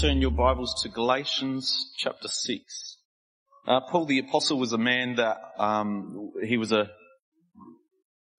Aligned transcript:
turn 0.00 0.22
your 0.22 0.30
Bibles 0.30 0.80
to 0.82 0.88
Galatians 0.88 1.92
chapter 1.98 2.26
6. 2.26 2.96
Uh, 3.68 3.80
Paul 3.80 4.06
the 4.06 4.20
Apostle 4.20 4.58
was 4.58 4.72
a 4.72 4.78
man 4.78 5.16
that, 5.16 5.36
um, 5.58 6.32
he 6.42 6.56
was 6.56 6.72
a, 6.72 6.88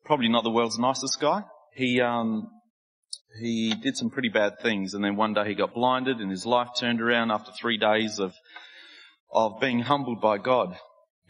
probably 0.04 0.28
not 0.28 0.44
the 0.44 0.50
world's 0.50 0.80
nicest 0.80 1.22
guy. 1.22 1.44
He, 1.76 2.02
um, 2.02 2.50
he 3.40 3.76
did 3.76 3.96
some 3.96 4.10
pretty 4.10 4.30
bad 4.30 4.54
things 4.60 4.96
and 4.96 5.04
then 5.04 5.18
one 5.18 5.36
day 5.36 5.50
he 5.50 5.54
got 5.54 5.76
blinded 5.76 6.18
and 6.18 6.32
his 6.32 6.48
life 6.48 6.70
turned 6.80 7.00
around 7.00 7.30
after 7.30 7.52
three 7.52 7.78
days 7.78 8.18
of, 8.18 8.34
of 9.32 9.60
being 9.62 9.82
humbled 9.82 10.20
by 10.20 10.40
God. 10.40 10.76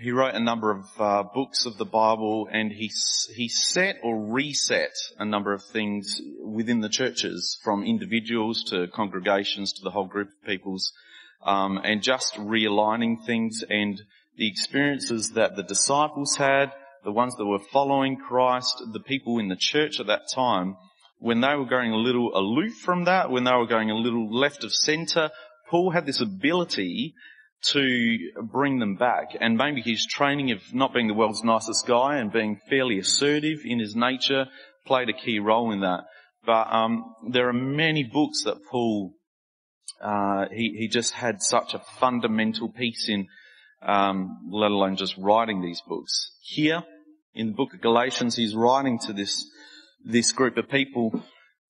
He 0.02 0.09
wrote 0.09 0.33
a 0.33 0.39
number 0.39 0.71
of 0.71 0.86
uh, 0.97 1.23
books 1.32 1.68
of 1.68 1.78
the 1.78 1.86
Bible 1.86 2.50
and 2.51 2.71
he, 2.71 2.89
he 3.36 3.47
set 3.47 3.97
or 4.01 4.19
reset 4.19 4.96
a 5.19 5.25
number 5.25 5.54
of 5.54 5.64
things 5.64 6.19
within 6.43 6.82
the 6.82 6.89
churches 6.89 7.59
from 7.64 7.83
individuals 7.83 8.64
to 8.69 8.87
congregations 8.87 9.73
to 9.73 9.83
the 9.83 9.92
whole 9.92 10.07
group 10.07 10.29
of 10.29 10.47
peoples 10.47 10.92
um, 11.45 11.79
and 11.83 12.01
just 12.01 12.33
realigning 12.33 13.23
things 13.28 13.64
and 13.69 14.01
the 14.37 14.47
experiences 14.47 15.33
that 15.36 15.56
the 15.56 15.61
disciples 15.61 16.36
had, 16.36 16.71
the 17.04 17.11
ones 17.11 17.36
that 17.36 17.45
were 17.45 17.59
following 17.71 18.18
Christ, 18.18 18.81
the 18.93 19.01
people 19.01 19.37
in 19.37 19.50
the 19.50 19.56
church 19.56 20.00
at 20.00 20.07
that 20.07 20.31
time, 20.33 20.78
when 21.20 21.42
they 21.42 21.54
were 21.54 21.65
going 21.65 21.92
a 21.92 21.97
little 21.97 22.36
aloof 22.36 22.73
from 22.83 23.04
that, 23.04 23.29
when 23.29 23.43
they 23.43 23.54
were 23.54 23.68
going 23.68 23.92
a 23.92 23.95
little 23.95 24.36
left 24.36 24.64
of 24.64 24.73
center, 24.73 25.29
Paul 25.70 25.92
had 25.92 26.07
this 26.07 26.21
ability 26.21 27.14
to 27.70 28.32
bring 28.42 28.79
them 28.79 28.96
back. 28.96 29.36
And 29.39 29.57
maybe 29.57 29.82
his 29.82 30.06
training 30.06 30.51
of 30.51 30.61
not 30.74 30.93
being 30.93 31.07
the 31.07 31.14
world's 31.14 31.43
nicest 31.43 31.86
guy 31.86 32.17
and 32.17 32.31
being 32.31 32.59
fairly 32.70 33.00
assertive 33.00 33.59
in 33.66 33.80
his 33.80 33.95
nature 33.95 34.48
played 34.86 35.09
a 35.09 35.14
key 35.14 35.40
role 35.40 35.72
in 35.72 35.82
that. 35.82 36.06
But 36.45 36.73
um, 36.73 37.16
there 37.30 37.48
are 37.50 37.54
many 37.54 38.04
books 38.04 38.44
that 38.45 38.58
Paul 38.70 39.14
uh, 40.02 40.48
he 40.52 40.76
he 40.78 40.88
just 40.88 41.14
had 41.14 41.44
such 41.44 41.76
a 41.76 41.80
fundamental 42.00 42.70
piece 42.70 43.08
in, 43.08 43.28
um, 43.84 44.50
let 44.52 44.72
alone 44.72 44.95
just 44.95 45.16
writing 45.17 45.62
these 45.62 45.82
books. 45.88 46.32
Here 46.42 46.84
in 47.36 47.48
the 47.48 47.54
book 47.54 47.76
of 47.76 47.82
Galatians, 47.82 48.36
he's 48.36 48.56
writing 48.56 48.98
to 49.06 49.14
this 49.14 49.45
this 50.04 50.32
group 50.32 50.58
of 50.58 50.70
people. 50.70 51.23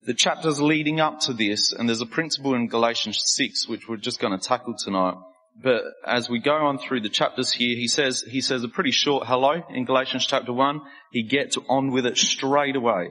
The 0.04 0.14
chapters 0.14 0.60
leading 0.60 0.98
up 0.98 1.20
to 1.20 1.34
this, 1.34 1.72
and 1.72 1.88
there's 1.88 2.00
a 2.00 2.06
principle 2.06 2.54
in 2.54 2.68
Galatians 2.68 3.22
6 3.36 3.68
which 3.68 3.88
we're 3.88 3.98
just 3.98 4.18
going 4.18 4.36
to 4.36 4.48
tackle 4.48 4.74
tonight 4.76 5.14
but 5.60 5.82
as 6.06 6.30
we 6.30 6.38
go 6.38 6.54
on 6.54 6.78
through 6.78 7.00
the 7.02 7.08
chapters 7.08 7.52
here, 7.52 7.76
he 7.76 7.88
says, 7.88 8.22
he 8.22 8.40
says 8.40 8.64
a 8.64 8.68
pretty 8.68 8.90
short 8.90 9.26
hello 9.26 9.62
in 9.70 9.84
Galatians 9.84 10.26
chapter 10.26 10.52
1. 10.52 10.80
He 11.10 11.22
gets 11.22 11.58
on 11.68 11.90
with 11.92 12.06
it 12.06 12.16
straight 12.16 12.76
away. 12.76 13.10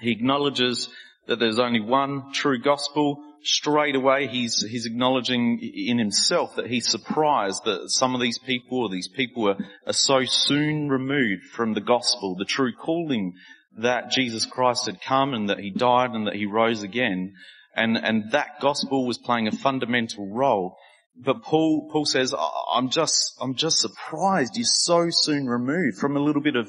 He 0.00 0.10
acknowledges 0.10 0.88
that 1.26 1.38
there's 1.38 1.58
only 1.58 1.80
one 1.80 2.32
true 2.32 2.58
gospel. 2.58 3.22
Straight 3.42 3.94
away, 3.94 4.26
he's, 4.26 4.64
he's 4.68 4.86
acknowledging 4.86 5.58
in 5.60 5.98
himself 5.98 6.56
that 6.56 6.66
he's 6.66 6.88
surprised 6.88 7.64
that 7.66 7.90
some 7.90 8.14
of 8.14 8.20
these 8.22 8.38
people 8.38 8.80
or 8.80 8.88
these 8.88 9.08
people 9.08 9.48
are, 9.50 9.58
are 9.86 9.92
so 9.92 10.24
soon 10.24 10.88
removed 10.88 11.44
from 11.52 11.74
the 11.74 11.80
gospel, 11.82 12.36
the 12.36 12.46
true 12.46 12.72
calling 12.72 13.34
that 13.76 14.10
Jesus 14.10 14.46
Christ 14.46 14.86
had 14.86 15.02
come 15.02 15.34
and 15.34 15.50
that 15.50 15.58
he 15.58 15.70
died 15.70 16.12
and 16.12 16.26
that 16.26 16.36
he 16.36 16.46
rose 16.46 16.82
again. 16.82 17.34
And, 17.76 17.98
and 17.98 18.30
that 18.32 18.60
gospel 18.60 19.06
was 19.06 19.18
playing 19.18 19.48
a 19.48 19.52
fundamental 19.52 20.32
role 20.32 20.76
but 21.16 21.42
Paul, 21.42 21.88
Paul 21.92 22.04
says, 22.04 22.34
I'm 22.72 22.90
just, 22.90 23.36
I'm 23.40 23.54
just 23.54 23.78
surprised 23.78 24.56
you're 24.56 24.64
so 24.64 25.10
soon 25.10 25.46
removed 25.46 25.98
from 25.98 26.16
a 26.16 26.20
little 26.20 26.42
bit 26.42 26.56
of 26.56 26.68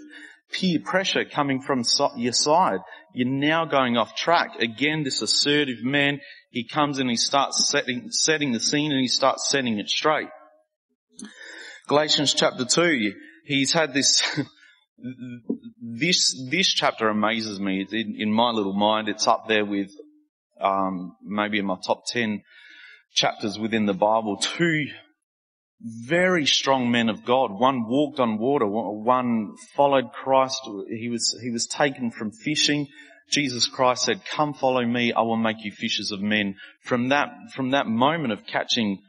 peer 0.52 0.80
pressure 0.84 1.26
coming 1.26 1.62
from 1.62 1.84
your 2.16 2.34
side. 2.34 2.80
You're 3.14 3.28
now 3.28 3.66
going 3.66 3.98
off 3.98 4.16
track. 4.16 4.60
Again, 4.60 5.04
this 5.04 5.22
assertive 5.22 5.84
man, 5.84 6.20
he 6.52 6.68
comes 6.68 7.00
and 7.00 7.10
he 7.10 7.16
starts 7.16 7.68
setting, 7.70 8.12
setting 8.12 8.52
the 8.52 8.60
scene 8.60 8.92
and 8.92 9.02
he 9.02 9.08
starts 9.08 9.50
setting 9.50 9.80
it 9.80 9.90
straight. 9.90 10.30
Galatians 11.88 12.34
chapter 12.34 12.66
2, 12.66 13.14
he's 13.46 13.74
had 13.74 13.94
this, 13.94 14.22
this, 15.82 16.48
this 16.52 16.68
chapter 16.68 17.10
amazes 17.10 17.60
me. 17.60 17.86
In, 17.92 18.16
in, 18.20 18.32
my 18.32 18.52
little 18.52 18.74
mind, 18.74 19.10
it's 19.10 19.28
up 19.28 19.48
there 19.48 19.66
with, 19.66 19.92
um, 20.62 21.16
maybe 21.24 21.58
in 21.58 21.66
my 21.66 21.78
top 21.86 22.04
10 22.08 22.44
chapters 23.16 23.58
within 23.58 23.86
the 23.86 23.94
Bible, 23.94 24.38
two 24.38 24.86
very 25.82 26.46
strong 26.46 26.92
men 26.92 27.10
of 27.10 27.26
God. 27.26 27.52
One 27.52 27.88
walked 27.88 28.20
on 28.20 28.38
water, 28.38 28.66
one 28.68 29.56
followed 29.76 30.12
Christ. 30.14 30.62
He 30.90 31.10
was, 31.10 31.38
he 31.42 31.50
was 31.50 31.66
taken 31.66 32.12
from 32.12 32.32
fishing. 32.32 32.88
Jesus 33.32 33.68
Christ 33.68 34.04
said, 34.04 34.22
come 34.26 34.54
follow 34.54 34.86
me, 34.86 35.12
I 35.12 35.22
will 35.22 35.38
make 35.38 35.64
you 35.64 35.72
fishers 35.72 36.12
of 36.12 36.22
men. 36.22 36.56
From 36.82 37.10
that, 37.10 37.30
from 37.56 37.72
that 37.72 37.88
moment 37.88 38.34
of 38.34 38.46
catching 38.46 39.02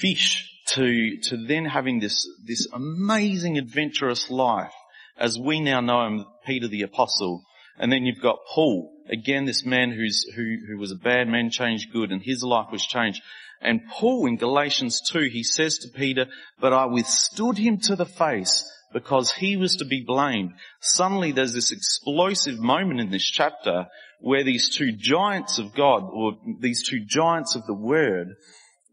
fish 0.00 0.48
to, 0.68 1.18
to 1.24 1.36
then 1.46 1.66
having 1.66 2.00
this, 2.00 2.26
this 2.46 2.66
amazing 2.72 3.58
adventurous 3.58 4.30
life, 4.30 4.72
as 5.18 5.38
we 5.38 5.60
now 5.60 5.80
know 5.80 6.06
him, 6.06 6.24
Peter 6.46 6.68
the 6.68 6.82
apostle. 6.82 7.42
And 7.78 7.92
then 7.92 8.04
you've 8.04 8.22
got 8.22 8.38
Paul, 8.54 9.01
Again, 9.12 9.44
this 9.44 9.64
man 9.64 9.92
who's, 9.92 10.24
who, 10.34 10.56
who 10.66 10.78
was 10.78 10.90
a 10.90 10.96
bad 10.96 11.28
man 11.28 11.50
changed 11.50 11.92
good 11.92 12.10
and 12.10 12.22
his 12.22 12.42
life 12.42 12.68
was 12.72 12.84
changed. 12.84 13.20
And 13.60 13.82
Paul 13.90 14.26
in 14.26 14.36
Galatians 14.36 15.00
2, 15.10 15.28
he 15.30 15.42
says 15.42 15.78
to 15.78 15.88
Peter, 15.94 16.26
but 16.60 16.72
I 16.72 16.86
withstood 16.86 17.58
him 17.58 17.78
to 17.82 17.94
the 17.94 18.06
face 18.06 18.64
because 18.92 19.32
he 19.32 19.56
was 19.56 19.76
to 19.76 19.84
be 19.84 20.02
blamed. 20.04 20.52
Suddenly 20.80 21.32
there's 21.32 21.52
this 21.52 21.72
explosive 21.72 22.58
moment 22.58 23.00
in 23.00 23.10
this 23.10 23.24
chapter 23.24 23.86
where 24.20 24.44
these 24.44 24.74
two 24.74 24.92
giants 24.92 25.58
of 25.58 25.74
God, 25.74 26.04
or 26.12 26.34
these 26.60 26.88
two 26.88 27.00
giants 27.04 27.54
of 27.54 27.66
the 27.66 27.74
Word, 27.74 28.28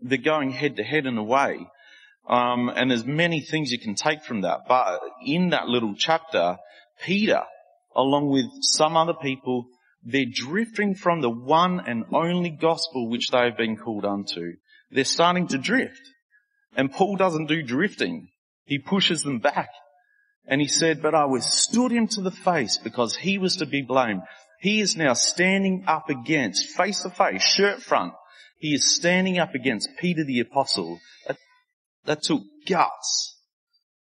they're 0.01 0.18
going 0.18 0.51
head 0.51 0.78
to 0.78 0.84
head 0.84 1.06
in 1.06 1.18
a 1.18 1.24
way. 1.24 1.68
Um, 2.28 2.69
and 2.69 2.91
there's 2.91 3.06
many 3.06 3.41
things 3.41 3.72
you 3.72 3.80
can 3.80 3.96
take 3.96 4.24
from 4.24 4.41
that. 4.41 4.62
But 4.68 5.00
in 5.25 5.50
that 5.50 5.68
little 5.68 5.96
chapter, 5.97 6.57
Peter, 7.03 7.41
along 7.96 8.30
with 8.30 8.46
some 8.62 8.97
other 8.97 9.13
people, 9.13 9.68
they're 10.04 10.26
drifting 10.32 10.96
from 10.96 11.22
the 11.22 11.30
one 11.30 11.82
and 11.86 12.06
only 12.14 12.50
gospel 12.50 13.10
which 13.10 13.28
they 13.32 13.46
have 13.46 13.58
been 13.58 13.78
called 13.78 14.06
unto. 14.06 14.54
They're 14.92 15.04
starting 15.04 15.48
to 15.48 15.58
drift. 15.58 16.02
And 16.76 16.92
Paul 16.92 17.18
doesn't 17.18 17.48
do 17.48 17.62
drifting. 17.62 18.30
He 18.66 18.80
pushes 18.80 19.24
them 19.24 19.40
back. 19.40 19.70
And 20.46 20.62
he 20.62 20.68
said, 20.68 21.02
but 21.02 21.14
I 21.14 21.26
withstood 21.26 21.92
him 21.92 22.08
to 22.10 22.22
the 22.22 22.32
face 22.32 22.78
because 22.78 23.16
he 23.16 23.38
was 23.38 23.58
to 23.58 23.66
be 23.66 23.82
blamed. 23.82 24.22
He 24.60 24.82
is 24.82 24.96
now 24.96 25.14
standing 25.14 25.84
up 25.88 26.10
against, 26.10 26.76
face 26.76 27.02
to 27.02 27.10
face, 27.10 27.44
shirt 27.44 27.81
front. 27.81 28.14
He 28.58 28.74
is 28.74 28.96
standing 28.96 29.38
up 29.38 29.56
against 29.56 29.90
Peter 29.98 30.24
the 30.24 30.40
apostle. 30.42 31.00
That, 31.28 31.38
that 32.06 32.24
took 32.24 32.42
guts 32.68 33.38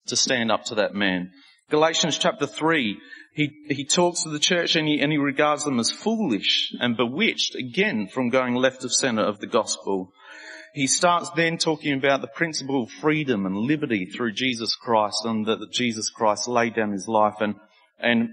to 0.06 0.16
stand 0.16 0.50
up 0.50 0.64
to 0.66 0.76
that 0.76 0.94
man. 0.94 1.30
Galatians 1.70 2.18
chapter 2.18 2.46
3, 2.46 2.98
he, 3.34 3.50
he 3.68 3.84
talks 3.84 4.22
to 4.22 4.28
the 4.28 4.38
church 4.38 4.76
and 4.76 4.86
he, 4.86 5.00
and 5.00 5.10
he 5.10 5.16
regards 5.16 5.64
them 5.64 5.80
as 5.80 5.90
foolish 5.90 6.74
and 6.78 6.96
bewitched, 6.96 7.54
again, 7.54 8.08
from 8.08 8.28
going 8.28 8.54
left 8.54 8.84
of 8.84 8.92
center 8.92 9.22
of 9.22 9.40
the 9.40 9.46
gospel. 9.46 10.12
He 10.74 10.86
starts 10.86 11.30
then 11.30 11.56
talking 11.56 11.94
about 11.94 12.20
the 12.20 12.26
principle 12.26 12.82
of 12.82 12.90
freedom 12.90 13.46
and 13.46 13.56
liberty 13.56 14.06
through 14.06 14.32
Jesus 14.32 14.74
Christ 14.74 15.24
and 15.24 15.46
that 15.46 15.70
Jesus 15.72 16.10
Christ 16.10 16.46
laid 16.46 16.74
down 16.74 16.92
his 16.92 17.08
life 17.08 17.36
and, 17.40 17.54
and, 17.98 18.28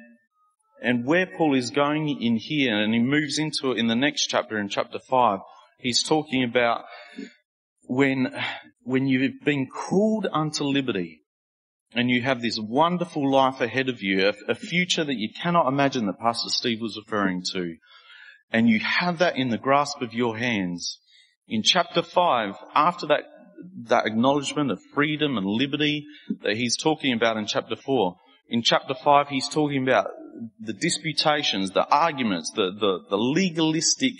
and 0.81 1.05
where 1.05 1.25
Paul 1.25 1.55
is 1.55 1.69
going 1.69 2.21
in 2.21 2.35
here 2.35 2.77
and 2.77 2.93
he 2.93 2.99
moves 2.99 3.39
into 3.39 3.71
it 3.71 3.77
in 3.77 3.87
the 3.87 3.95
next 3.95 4.27
chapter, 4.27 4.57
in 4.57 4.67
chapter 4.67 4.99
five, 4.99 5.39
he's 5.79 6.03
talking 6.03 6.43
about 6.43 6.83
when, 7.83 8.33
when 8.83 9.07
you've 9.07 9.41
been 9.45 9.67
called 9.67 10.27
unto 10.31 10.65
liberty, 10.65 11.18
and 11.93 12.09
you 12.09 12.21
have 12.21 12.41
this 12.41 12.59
wonderful 12.59 13.29
life 13.29 13.61
ahead 13.61 13.89
of 13.89 14.01
you, 14.01 14.31
a, 14.47 14.55
future 14.55 15.03
that 15.03 15.17
you 15.17 15.29
cannot 15.41 15.67
imagine 15.67 16.05
that 16.05 16.19
Pastor 16.19 16.49
Steve 16.49 16.81
was 16.81 16.97
referring 16.97 17.43
to, 17.53 17.75
and 18.51 18.69
you 18.69 18.79
have 18.79 19.19
that 19.19 19.37
in 19.37 19.49
the 19.49 19.57
grasp 19.57 20.01
of 20.01 20.13
your 20.13 20.37
hands. 20.37 20.99
In 21.47 21.63
chapter 21.63 22.01
5, 22.01 22.55
after 22.75 23.07
that, 23.07 23.21
that 23.87 24.05
acknowledgement 24.05 24.71
of 24.71 24.79
freedom 24.93 25.37
and 25.37 25.45
liberty 25.45 26.05
that 26.43 26.55
he's 26.55 26.77
talking 26.77 27.13
about 27.13 27.37
in 27.37 27.47
chapter 27.47 27.75
4, 27.75 28.15
in 28.49 28.61
chapter 28.61 28.93
5 28.93 29.27
he's 29.29 29.49
talking 29.49 29.83
about 29.83 30.07
the 30.59 30.73
disputations, 30.73 31.71
the 31.71 31.87
arguments, 31.87 32.51
the, 32.55 32.71
the, 32.79 32.99
the 33.09 33.17
legalistic 33.17 34.13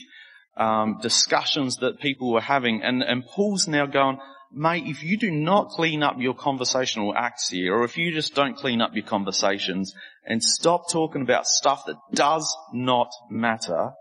um, 0.57 0.98
discussions 1.01 1.77
that 1.77 2.00
people 2.00 2.33
were 2.33 2.42
having, 2.42 2.81
and, 2.83 3.01
and 3.01 3.25
Paul's 3.25 3.68
now 3.68 3.86
going, 3.86 4.18
mate, 4.51 4.86
if 4.86 5.04
you 5.04 5.18
do 5.18 5.31
not 5.31 5.69
clean 5.69 6.04
up 6.04 6.16
your 6.18 6.34
conversational 6.34 7.13
acts 7.16 7.50
here, 7.50 7.75
or 7.75 7.84
if 7.84 7.98
you 7.98 8.12
just 8.12 8.36
don't 8.36 8.57
clean 8.57 8.81
up 8.81 8.92
your 8.94 9.06
conversations 9.06 9.94
and 10.25 10.44
stop 10.44 10.90
talking 10.92 11.22
about 11.22 11.48
stuff 11.48 11.84
that 11.86 11.98
does 12.13 12.56
not 12.74 13.10
matter, 13.30 13.92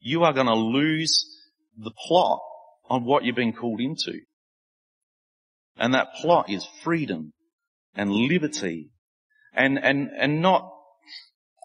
you 0.00 0.24
are 0.24 0.32
going 0.32 0.46
to 0.46 0.54
lose 0.54 1.24
the 1.76 1.92
plot 2.06 2.40
on 2.88 3.04
what 3.04 3.24
you're 3.24 3.34
being 3.34 3.52
called 3.52 3.80
into. 3.80 4.20
And 5.76 5.94
that 5.94 6.14
plot 6.20 6.50
is 6.50 6.66
freedom 6.82 7.32
and 7.94 8.10
liberty 8.10 8.90
and, 9.54 9.78
and, 9.78 10.10
and 10.16 10.42
not, 10.42 10.70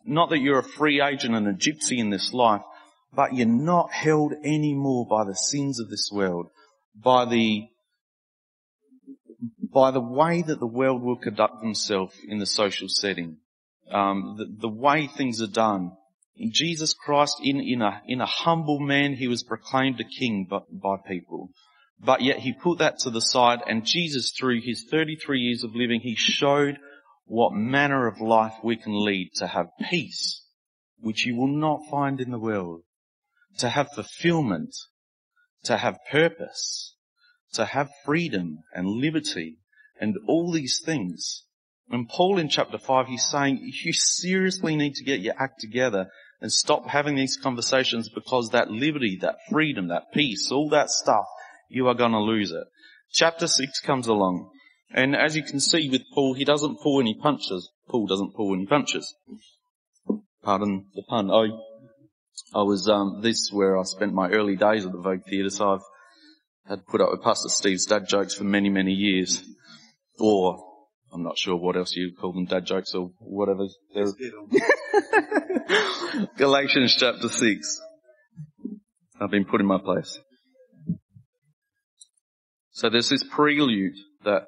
not 0.05 0.29
that 0.29 0.39
you're 0.39 0.59
a 0.59 0.63
free 0.63 1.01
agent 1.01 1.35
and 1.35 1.47
a 1.47 1.53
gypsy 1.53 1.97
in 1.97 2.09
this 2.09 2.33
life, 2.33 2.61
but 3.13 3.33
you're 3.33 3.47
not 3.47 3.91
held 3.91 4.33
anymore 4.43 5.05
by 5.09 5.23
the 5.23 5.35
sins 5.35 5.79
of 5.79 5.89
this 5.89 6.09
world, 6.11 6.47
by 6.95 7.25
the 7.25 7.67
by 9.75 9.91
the 9.91 9.99
way 9.99 10.41
that 10.41 10.61
the 10.61 10.65
world 10.65 11.03
will 11.03 11.17
conduct 11.17 11.59
themselves 11.59 12.15
in 12.29 12.39
the 12.39 12.45
social 12.45 12.87
setting, 12.87 13.35
um, 13.91 14.35
the, 14.37 14.45
the 14.61 14.69
way 14.69 15.05
things 15.05 15.41
are 15.41 15.47
done. 15.47 15.91
Jesus 16.49 16.93
Christ, 16.93 17.41
in, 17.43 17.59
in, 17.59 17.81
a, 17.81 18.01
in 18.07 18.21
a 18.21 18.25
humble 18.25 18.79
man, 18.79 19.15
he 19.15 19.27
was 19.27 19.43
proclaimed 19.43 19.99
a 19.99 20.05
king 20.05 20.47
by, 20.49 20.59
by 20.71 20.95
people. 21.05 21.49
But 21.99 22.21
yet 22.21 22.39
he 22.39 22.53
put 22.53 22.79
that 22.79 22.99
to 22.99 23.09
the 23.09 23.19
side 23.19 23.59
and 23.67 23.85
Jesus, 23.85 24.31
through 24.31 24.61
his 24.61 24.85
33 24.89 25.41
years 25.41 25.65
of 25.65 25.75
living, 25.75 25.99
he 25.99 26.15
showed 26.15 26.77
what 27.25 27.51
manner 27.51 28.07
of 28.07 28.21
life 28.21 28.53
we 28.63 28.77
can 28.77 29.03
lead 29.03 29.31
to 29.35 29.47
have 29.47 29.67
peace, 29.89 30.41
which 31.01 31.25
you 31.25 31.35
will 31.35 31.53
not 31.53 31.81
find 31.91 32.21
in 32.21 32.31
the 32.31 32.39
world, 32.39 32.83
to 33.57 33.67
have 33.67 33.91
fulfillment, 33.91 34.73
to 35.65 35.75
have 35.75 35.97
purpose, 36.09 36.95
to 37.51 37.65
have 37.65 37.89
freedom 38.05 38.59
and 38.73 38.87
liberty 38.87 39.57
and 39.99 40.15
all 40.27 40.51
these 40.51 40.81
things. 40.83 41.43
And 41.89 42.09
Paul 42.09 42.39
in 42.39 42.49
chapter 42.49 42.77
5, 42.77 43.07
he's 43.07 43.27
saying 43.27 43.59
you 43.61 43.93
seriously 43.93 44.75
need 44.75 44.95
to 44.95 45.03
get 45.03 45.21
your 45.21 45.35
act 45.37 45.59
together 45.59 46.07
and 46.41 46.51
stop 46.51 46.87
having 46.87 47.15
these 47.15 47.37
conversations 47.37 48.09
because 48.09 48.49
that 48.49 48.69
liberty, 48.69 49.17
that 49.21 49.37
freedom, 49.49 49.87
that 49.87 50.11
peace, 50.13 50.51
all 50.51 50.69
that 50.69 50.89
stuff, 50.89 51.25
you 51.69 51.87
are 51.87 51.95
to 51.95 52.19
lose 52.19 52.51
it. 52.51 52.65
Chapter 53.11 53.47
6 53.47 53.79
comes 53.81 54.07
along. 54.07 54.49
And 54.91 55.15
as 55.15 55.35
you 55.35 55.43
can 55.43 55.59
see 55.59 55.89
with 55.89 56.03
Paul, 56.13 56.33
he 56.33 56.45
doesn't 56.45 56.79
pull 56.81 56.99
any 56.99 57.15
punches. 57.15 57.69
Paul 57.87 58.07
doesn't 58.07 58.35
pull 58.35 58.53
any 58.53 58.65
punches. 58.65 59.15
Pardon 60.43 60.87
the 60.93 61.03
pun. 61.03 61.31
I, 61.31 61.47
I 62.53 62.63
was, 62.63 62.87
um, 62.87 63.21
this 63.21 63.37
is 63.37 63.51
where 63.51 63.77
I 63.77 63.83
spent 63.83 64.13
my 64.13 64.29
early 64.29 64.55
days 64.55 64.85
at 64.85 64.91
the 64.91 64.99
Vogue 64.99 65.23
Theatre, 65.27 65.49
so 65.49 65.73
I've 65.73 65.81
had 66.67 66.85
put 66.85 67.01
up 67.01 67.11
with 67.11 67.23
Pastor 67.23 67.49
Steve's 67.49 67.85
dad 67.85 68.07
jokes 68.07 68.33
for 68.33 68.43
many, 68.43 68.69
many 68.69 68.91
years. 68.91 69.43
Or, 70.19 70.63
I'm 71.13 71.23
not 71.23 71.37
sure 71.37 71.55
what 71.55 71.75
else 71.75 71.95
you 71.95 72.13
call 72.19 72.33
them, 72.33 72.45
dad 72.45 72.65
jokes 72.65 72.93
or 72.93 73.11
whatever. 73.19 73.67
Galatians 76.37 76.95
chapter 76.97 77.29
6. 77.29 77.81
I've 79.19 79.31
been 79.31 79.45
put 79.45 79.61
in 79.61 79.67
my 79.67 79.79
place. 79.79 80.19
So 82.71 82.89
there's 82.89 83.09
this 83.09 83.23
prelude 83.23 83.93
that 84.25 84.43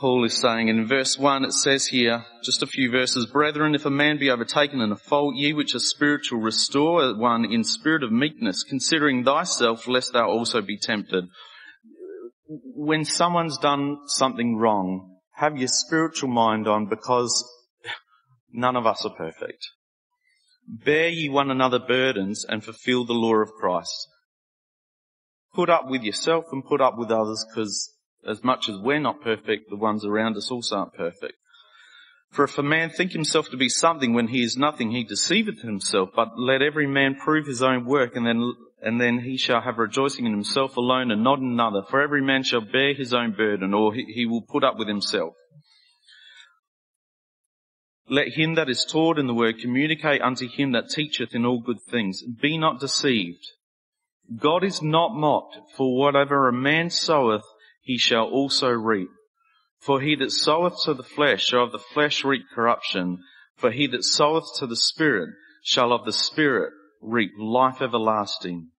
Paul 0.00 0.24
is 0.24 0.40
saying. 0.40 0.70
And 0.70 0.80
in 0.80 0.86
verse 0.86 1.18
1 1.18 1.44
it 1.44 1.52
says 1.52 1.86
here, 1.86 2.24
just 2.44 2.62
a 2.62 2.66
few 2.66 2.90
verses, 2.90 3.26
Brethren, 3.26 3.74
if 3.74 3.84
a 3.84 3.90
man 3.90 4.18
be 4.18 4.30
overtaken 4.30 4.80
in 4.80 4.92
a 4.92 4.96
fault, 4.96 5.34
ye 5.36 5.52
which 5.52 5.74
are 5.74 5.80
spiritual 5.80 6.40
restore 6.40 7.16
one 7.16 7.44
in 7.44 7.64
spirit 7.64 8.02
of 8.02 8.12
meekness, 8.12 8.62
considering 8.62 9.24
thyself, 9.24 9.88
lest 9.88 10.12
thou 10.12 10.28
also 10.28 10.60
be 10.60 10.78
tempted. 10.78 11.24
When 12.48 13.04
someone's 13.04 13.58
done 13.58 13.98
something 14.06 14.56
wrong, 14.56 15.18
have 15.34 15.58
your 15.58 15.68
spiritual 15.68 16.30
mind 16.30 16.66
on 16.66 16.88
because 16.88 17.44
none 18.50 18.74
of 18.74 18.86
us 18.86 19.04
are 19.04 19.14
perfect. 19.14 19.68
Bear 20.66 21.08
ye 21.08 21.28
one 21.28 21.50
another 21.50 21.78
burdens 21.78 22.44
and 22.48 22.64
fulfill 22.64 23.04
the 23.04 23.12
law 23.12 23.36
of 23.36 23.52
Christ. 23.52 24.08
Put 25.54 25.70
up 25.70 25.88
with 25.88 26.02
yourself 26.02 26.46
and 26.52 26.64
put 26.64 26.80
up 26.80 26.98
with 26.98 27.10
others 27.10 27.44
because 27.48 27.94
as 28.26 28.42
much 28.42 28.68
as 28.68 28.76
we're 28.78 28.98
not 28.98 29.22
perfect, 29.22 29.70
the 29.70 29.76
ones 29.76 30.04
around 30.04 30.36
us 30.36 30.50
also 30.50 30.76
aren't 30.76 30.94
perfect. 30.94 31.34
For 32.30 32.44
if 32.44 32.58
a 32.58 32.62
man 32.62 32.90
think 32.90 33.12
himself 33.12 33.48
to 33.50 33.56
be 33.56 33.68
something 33.68 34.12
when 34.12 34.28
he 34.28 34.42
is 34.42 34.56
nothing, 34.56 34.90
he 34.90 35.04
deceiveth 35.04 35.62
himself. 35.62 36.10
But 36.14 36.38
let 36.38 36.60
every 36.60 36.86
man 36.86 37.14
prove 37.14 37.46
his 37.46 37.62
own 37.62 37.86
work, 37.86 38.16
and 38.16 38.26
then 38.26 38.52
and 38.80 39.00
then 39.00 39.20
he 39.20 39.36
shall 39.36 39.60
have 39.60 39.78
rejoicing 39.78 40.26
in 40.26 40.32
himself 40.32 40.76
alone, 40.76 41.10
and 41.10 41.24
not 41.24 41.38
in 41.38 41.46
another. 41.46 41.82
For 41.90 42.00
every 42.00 42.22
man 42.22 42.42
shall 42.44 42.60
bear 42.60 42.94
his 42.94 43.12
own 43.12 43.32
burden, 43.32 43.74
or 43.74 43.92
he, 43.92 44.04
he 44.04 44.26
will 44.26 44.42
put 44.42 44.64
up 44.64 44.78
with 44.78 44.88
himself. 44.88 45.34
Let 48.08 48.28
him 48.28 48.54
that 48.54 48.70
is 48.70 48.86
taught 48.90 49.18
in 49.18 49.26
the 49.26 49.34
word 49.34 49.58
communicate 49.58 50.22
unto 50.22 50.48
him 50.48 50.72
that 50.72 50.88
teacheth 50.88 51.34
in 51.34 51.44
all 51.44 51.60
good 51.60 51.82
things. 51.90 52.22
Be 52.22 52.56
not 52.56 52.80
deceived. 52.80 53.44
God 54.34 54.64
is 54.64 54.82
not 54.82 55.14
mocked, 55.14 55.58
for 55.76 55.96
whatever 55.96 56.48
a 56.48 56.52
man 56.52 56.90
soweth, 56.90 57.44
he 57.82 57.98
shall 57.98 58.24
also 58.24 58.70
reap. 58.70 59.08
For 59.80 60.00
he 60.00 60.14
that 60.16 60.30
soweth 60.30 60.82
to 60.84 60.94
the 60.94 61.02
flesh 61.02 61.46
shall 61.46 61.64
of 61.64 61.72
the 61.72 61.78
flesh 61.78 62.24
reap 62.24 62.42
corruption, 62.54 63.18
for 63.56 63.70
he 63.70 63.86
that 63.88 64.04
soweth 64.04 64.44
to 64.58 64.66
the 64.66 64.76
Spirit 64.76 65.30
shall 65.62 65.92
of 65.92 66.04
the 66.04 66.12
Spirit 66.12 66.72
reap 67.00 67.32
life 67.38 67.80
everlasting. 67.80 68.70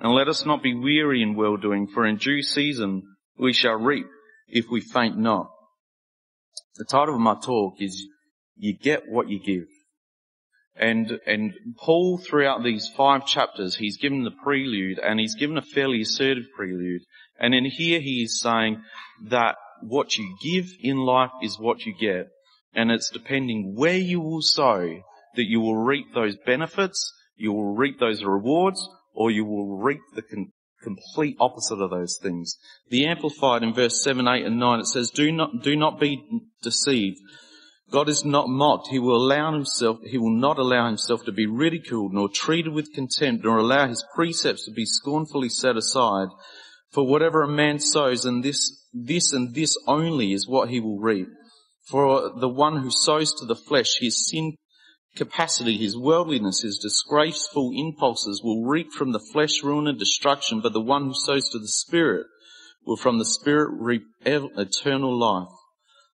And 0.00 0.12
let 0.12 0.28
us 0.28 0.44
not 0.44 0.62
be 0.62 0.74
weary 0.74 1.22
in 1.22 1.36
well 1.36 1.56
doing, 1.56 1.86
for 1.86 2.06
in 2.06 2.16
due 2.16 2.42
season 2.42 3.02
we 3.38 3.52
shall 3.52 3.74
reap 3.74 4.06
if 4.48 4.66
we 4.70 4.80
faint 4.80 5.16
not. 5.16 5.50
The 6.76 6.84
title 6.84 7.14
of 7.14 7.20
my 7.20 7.36
talk 7.40 7.74
is 7.80 8.06
You 8.56 8.76
Get 8.76 9.08
What 9.08 9.28
You 9.28 9.40
Give. 9.40 9.68
And, 10.76 11.20
and 11.24 11.54
Paul 11.78 12.18
throughout 12.18 12.64
these 12.64 12.88
five 12.96 13.26
chapters, 13.26 13.76
he's 13.76 13.96
given 13.96 14.24
the 14.24 14.32
prelude 14.32 14.98
and 14.98 15.20
he's 15.20 15.36
given 15.36 15.56
a 15.56 15.62
fairly 15.62 16.00
assertive 16.00 16.46
prelude 16.56 17.02
and 17.38 17.54
in 17.54 17.64
here 17.64 18.00
he 18.00 18.22
is 18.22 18.40
saying 18.40 18.82
that 19.28 19.56
what 19.82 20.16
you 20.16 20.36
give 20.42 20.70
in 20.80 20.98
life 20.98 21.32
is 21.42 21.58
what 21.58 21.84
you 21.84 21.94
get. 21.98 22.28
And 22.74 22.90
it's 22.90 23.10
depending 23.10 23.74
where 23.76 23.96
you 23.96 24.20
will 24.20 24.42
sow 24.42 25.02
that 25.34 25.44
you 25.44 25.60
will 25.60 25.76
reap 25.76 26.06
those 26.14 26.36
benefits, 26.46 27.12
you 27.36 27.52
will 27.52 27.74
reap 27.74 27.98
those 27.98 28.22
rewards, 28.24 28.86
or 29.12 29.30
you 29.30 29.44
will 29.44 29.76
reap 29.78 30.00
the 30.14 30.22
con- 30.22 30.52
complete 30.82 31.36
opposite 31.40 31.80
of 31.80 31.90
those 31.90 32.18
things. 32.22 32.58
The 32.90 33.06
Amplified 33.06 33.62
in 33.62 33.72
verse 33.72 34.02
7, 34.02 34.28
8 34.28 34.44
and 34.44 34.58
9, 34.58 34.80
it 34.80 34.86
says, 34.86 35.10
do 35.10 35.32
not, 35.32 35.62
do 35.62 35.76
not 35.76 35.98
be 35.98 36.22
deceived. 36.62 37.18
God 37.90 38.08
is 38.08 38.24
not 38.24 38.48
mocked. 38.48 38.88
He 38.88 38.98
will 38.98 39.16
allow 39.16 39.52
himself, 39.52 39.98
he 40.04 40.18
will 40.18 40.34
not 40.34 40.58
allow 40.58 40.86
himself 40.86 41.24
to 41.24 41.32
be 41.32 41.46
ridiculed, 41.46 42.12
nor 42.12 42.28
treated 42.28 42.72
with 42.72 42.92
contempt, 42.92 43.44
nor 43.44 43.58
allow 43.58 43.88
his 43.88 44.04
precepts 44.14 44.64
to 44.64 44.72
be 44.72 44.86
scornfully 44.86 45.48
set 45.48 45.76
aside. 45.76 46.28
For 46.90 47.06
whatever 47.06 47.42
a 47.42 47.48
man 47.48 47.78
sows, 47.80 48.24
and 48.24 48.42
this, 48.42 48.86
this 48.92 49.32
and 49.32 49.54
this 49.54 49.76
only 49.86 50.32
is 50.32 50.48
what 50.48 50.70
he 50.70 50.80
will 50.80 50.98
reap. 50.98 51.28
For 51.88 52.32
the 52.38 52.48
one 52.48 52.78
who 52.78 52.90
sows 52.90 53.34
to 53.34 53.46
the 53.46 53.56
flesh, 53.56 53.98
his 54.00 54.28
sin 54.28 54.56
capacity, 55.16 55.78
his 55.78 55.96
worldliness, 55.96 56.62
his 56.62 56.78
disgraceful 56.78 57.72
impulses 57.74 58.42
will 58.42 58.64
reap 58.64 58.92
from 58.92 59.12
the 59.12 59.20
flesh 59.32 59.62
ruin 59.62 59.86
and 59.86 59.98
destruction, 59.98 60.60
but 60.60 60.72
the 60.72 60.80
one 60.80 61.04
who 61.04 61.14
sows 61.14 61.48
to 61.50 61.58
the 61.58 61.68
spirit 61.68 62.26
will 62.86 62.96
from 62.96 63.18
the 63.18 63.24
spirit 63.24 63.70
reap 63.72 64.02
eternal 64.24 65.16
life. 65.16 65.48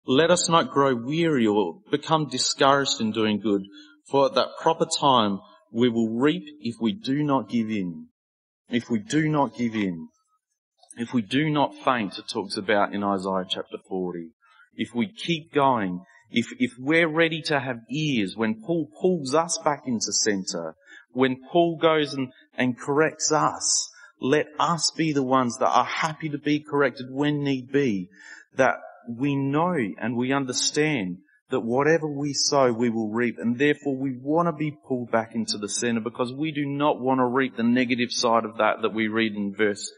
Let 0.05 0.31
us 0.31 0.49
not 0.49 0.71
grow 0.71 0.95
weary 0.95 1.45
or 1.45 1.79
become 1.91 2.29
discouraged 2.29 2.99
in 2.99 3.11
doing 3.11 3.39
good, 3.39 3.63
for 4.09 4.25
at 4.25 4.35
that 4.35 4.57
proper 4.61 4.85
time 4.99 5.39
we 5.71 5.89
will 5.89 6.09
reap 6.09 6.43
if 6.61 6.75
we 6.81 6.93
do 6.93 7.23
not 7.23 7.49
give 7.49 7.69
in. 7.69 8.07
If 8.69 8.89
we 8.89 8.99
do 8.99 9.27
not 9.29 9.55
give 9.57 9.75
in. 9.75 10.09
If 10.97 11.13
we 11.13 11.21
do 11.21 11.49
not 11.49 11.75
faint, 11.85 12.17
it 12.17 12.25
talks 12.31 12.57
about 12.57 12.93
in 12.93 13.03
Isaiah 13.03 13.45
chapter 13.47 13.77
40. 13.87 14.31
If 14.75 14.93
we 14.93 15.11
keep 15.11 15.53
going, 15.53 16.03
if, 16.31 16.47
if 16.59 16.71
we're 16.77 17.07
ready 17.07 17.41
to 17.43 17.59
have 17.59 17.79
ears, 17.89 18.35
when 18.35 18.61
Paul 18.61 18.89
pulls 19.01 19.33
us 19.33 19.57
back 19.63 19.83
into 19.85 20.11
center, 20.11 20.75
when 21.11 21.37
Paul 21.51 21.77
goes 21.77 22.13
and, 22.13 22.31
and 22.55 22.79
corrects 22.79 23.31
us, 23.31 23.89
let 24.21 24.47
us 24.59 24.91
be 24.95 25.11
the 25.11 25.23
ones 25.23 25.57
that 25.57 25.69
are 25.69 25.85
happy 25.85 26.29
to 26.29 26.37
be 26.37 26.59
corrected 26.59 27.07
when 27.09 27.43
need 27.43 27.71
be, 27.71 28.09
that 28.55 28.75
we 29.07 29.35
know 29.35 29.75
and 29.97 30.15
we 30.15 30.31
understand 30.31 31.17
that 31.49 31.61
whatever 31.61 32.07
we 32.07 32.33
sow, 32.33 32.71
we 32.71 32.89
will 32.89 33.09
reap. 33.09 33.37
And 33.39 33.57
therefore 33.57 33.95
we 33.95 34.15
want 34.21 34.47
to 34.47 34.53
be 34.53 34.77
pulled 34.87 35.11
back 35.11 35.33
into 35.33 35.57
the 35.57 35.69
center 35.69 36.01
because 36.01 36.31
we 36.31 36.51
do 36.51 36.65
not 36.65 36.99
want 36.99 37.19
to 37.19 37.25
reap 37.25 37.57
the 37.57 37.63
negative 37.63 38.11
side 38.11 38.45
of 38.45 38.57
that 38.57 38.83
that 38.83 38.93
we 38.93 39.07
read 39.07 39.33
in 39.33 39.55
verse 39.55 39.91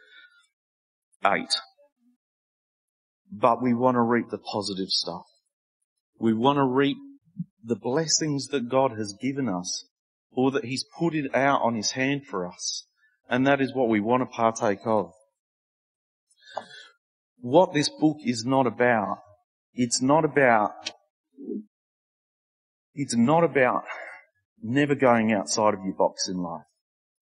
8. 1.25 1.41
But 3.33 3.61
we 3.61 3.73
want 3.73 3.95
to 3.95 4.01
reap 4.01 4.29
the 4.29 4.37
positive 4.37 4.89
stuff. 4.89 5.23
We 6.21 6.33
want 6.33 6.57
to 6.57 6.63
reap 6.63 6.97
the 7.63 7.75
blessings 7.75 8.49
that 8.49 8.69
God 8.69 8.91
has 8.91 9.15
given 9.19 9.49
us 9.49 9.85
or 10.31 10.51
that 10.51 10.65
He's 10.65 10.85
put 10.99 11.15
it 11.15 11.33
out 11.35 11.61
on 11.63 11.73
His 11.73 11.91
hand 11.91 12.27
for 12.27 12.45
us. 12.45 12.85
And 13.27 13.47
that 13.47 13.59
is 13.59 13.73
what 13.73 13.89
we 13.89 13.99
want 13.99 14.21
to 14.21 14.27
partake 14.27 14.85
of. 14.85 15.13
What 17.39 17.73
this 17.73 17.89
book 17.89 18.17
is 18.23 18.45
not 18.45 18.67
about, 18.67 19.17
it's 19.73 19.99
not 19.99 20.23
about, 20.23 20.91
it's 22.93 23.15
not 23.15 23.43
about 23.43 23.85
never 24.61 24.93
going 24.93 25.33
outside 25.33 25.73
of 25.73 25.83
your 25.83 25.95
box 25.95 26.29
in 26.29 26.37
life. 26.37 26.65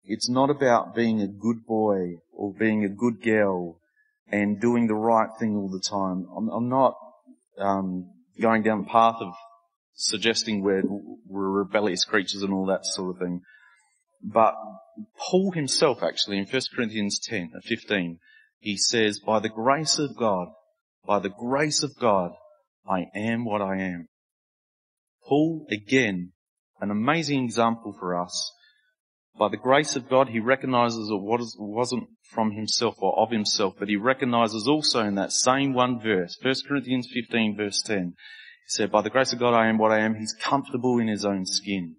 It's 0.05 0.29
not 0.29 0.51
about 0.51 0.95
being 0.95 1.21
a 1.21 1.27
good 1.27 1.67
boy 1.67 2.19
or 2.33 2.53
being 2.53 2.85
a 2.85 2.89
good 2.89 3.21
girl 3.23 3.81
and 4.29 4.61
doing 4.61 4.87
the 4.87 4.95
right 4.95 5.31
thing 5.41 5.57
all 5.57 5.69
the 5.69 5.81
time. 5.81 6.29
I'm, 6.37 6.49
I'm 6.49 6.69
not 6.69 6.95
um, 7.59 8.13
going 8.41 8.62
down 8.62 8.83
the 8.83 8.91
path 8.91 9.17
of 9.21 9.33
suggesting 9.95 10.62
we're, 10.62 10.83
we're 11.26 11.50
rebellious 11.50 12.05
creatures 12.05 12.43
and 12.43 12.53
all 12.53 12.67
that 12.67 12.85
sort 12.85 13.14
of 13.14 13.19
thing. 13.19 13.41
But 14.23 14.55
Paul 15.19 15.53
himself 15.53 16.03
actually 16.03 16.38
in 16.38 16.47
1 16.47 16.62
Corinthians 16.75 17.21
10, 17.23 17.53
uh, 17.57 17.61
15, 17.62 18.19
he 18.59 18.76
says, 18.76 19.19
by 19.19 19.38
the 19.38 19.49
grace 19.49 19.99
of 19.99 20.17
God, 20.17 20.49
by 21.07 21.19
the 21.19 21.31
grace 21.31 21.83
of 21.83 21.97
God, 22.00 22.33
I 22.88 23.07
am 23.14 23.45
what 23.45 23.61
I 23.61 23.76
am. 23.76 24.09
Paul, 25.26 25.67
again, 25.71 26.33
an 26.81 26.91
amazing 26.91 27.45
example 27.45 27.95
for 27.99 28.21
us. 28.21 28.53
By 29.37 29.49
the 29.49 29.57
grace 29.57 29.97
of 29.97 30.09
God, 30.09 30.29
he 30.29 30.38
recognizes 30.38 31.11
it 31.11 31.21
wasn't 31.21 32.09
from 32.23 32.53
himself 32.53 32.97
or 33.00 33.19
of 33.19 33.31
himself, 33.31 33.75
but 33.79 33.88
he 33.88 33.97
recognizes 33.97 34.69
also 34.69 35.00
in 35.05 35.17
that 35.17 35.33
same 35.33 35.75
one 35.75 36.00
verse, 36.00 36.38
1 36.41 36.55
Corinthians 36.69 37.09
15 37.12 37.57
verse 37.57 37.83
10, 37.83 38.14
he 38.14 38.69
said, 38.69 38.93
by 38.93 39.03
the 39.03 39.11
grace 39.11 39.33
of 39.33 39.41
God 39.41 39.55
I 39.55 39.69
am 39.69 39.79
what 39.79 39.93
I 39.93 40.00
am. 40.00 40.14
He's 40.14 40.35
comfortable 40.41 40.99
in 40.99 41.09
his 41.09 41.25
own 41.25 41.47
skin. 41.47 41.97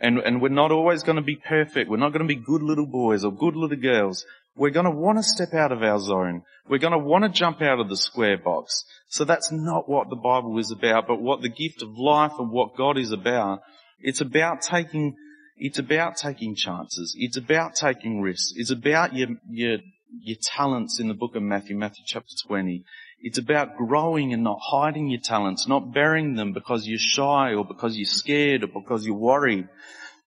And, 0.00 0.18
and 0.18 0.40
we're 0.40 0.48
not 0.48 0.72
always 0.72 1.02
going 1.02 1.16
to 1.16 1.22
be 1.22 1.36
perfect. 1.36 1.90
We're 1.90 1.98
not 1.98 2.12
going 2.12 2.26
to 2.26 2.34
be 2.34 2.40
good 2.40 2.62
little 2.62 2.86
boys 2.86 3.22
or 3.22 3.32
good 3.32 3.54
little 3.54 3.76
girls. 3.76 4.24
We're 4.56 4.70
going 4.70 4.86
to 4.86 4.90
want 4.90 5.18
to 5.18 5.22
step 5.22 5.52
out 5.52 5.72
of 5.72 5.82
our 5.82 5.98
zone. 5.98 6.42
We're 6.68 6.78
going 6.78 6.92
to 6.92 6.98
want 6.98 7.24
to 7.24 7.30
jump 7.30 7.60
out 7.60 7.80
of 7.80 7.88
the 7.88 7.96
square 7.96 8.38
box. 8.38 8.84
So 9.08 9.24
that's 9.24 9.52
not 9.52 9.88
what 9.88 10.08
the 10.08 10.16
Bible 10.16 10.58
is 10.58 10.70
about, 10.70 11.06
but 11.06 11.20
what 11.20 11.42
the 11.42 11.50
gift 11.50 11.82
of 11.82 11.98
life 11.98 12.32
and 12.38 12.50
what 12.50 12.76
God 12.76 12.96
is 12.96 13.12
about. 13.12 13.60
It's 13.98 14.22
about 14.22 14.62
taking, 14.62 15.16
it's 15.60 15.78
about 15.78 16.16
taking 16.16 16.54
chances. 16.54 17.14
It's 17.18 17.36
about 17.36 17.74
taking 17.74 18.22
risks. 18.22 18.54
It's 18.56 18.70
about 18.70 19.14
your, 19.14 19.28
your, 19.50 19.78
your 20.22 20.38
talents 20.42 20.98
in 20.98 21.08
the 21.08 21.14
book 21.14 21.36
of 21.36 21.42
Matthew, 21.42 21.76
Matthew 21.76 22.02
chapter 22.06 22.34
20. 22.46 22.82
It's 23.20 23.36
about 23.36 23.76
growing 23.76 24.32
and 24.32 24.42
not 24.42 24.58
hiding 24.62 25.08
your 25.08 25.20
talents, 25.20 25.68
not 25.68 25.92
burying 25.92 26.34
them 26.34 26.54
because 26.54 26.86
you're 26.86 26.98
shy 26.98 27.52
or 27.52 27.66
because 27.66 27.94
you're 27.98 28.06
scared 28.06 28.64
or 28.64 28.68
because 28.68 29.04
you're 29.04 29.14
worried. 29.14 29.68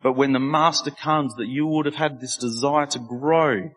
But 0.02 0.12
when 0.12 0.34
the 0.34 0.38
master 0.38 0.90
comes 0.90 1.34
that 1.36 1.48
you 1.48 1.66
would 1.66 1.86
have 1.86 1.94
had 1.94 2.20
this 2.20 2.36
desire 2.36 2.86
to 2.86 2.98
grow 2.98 3.70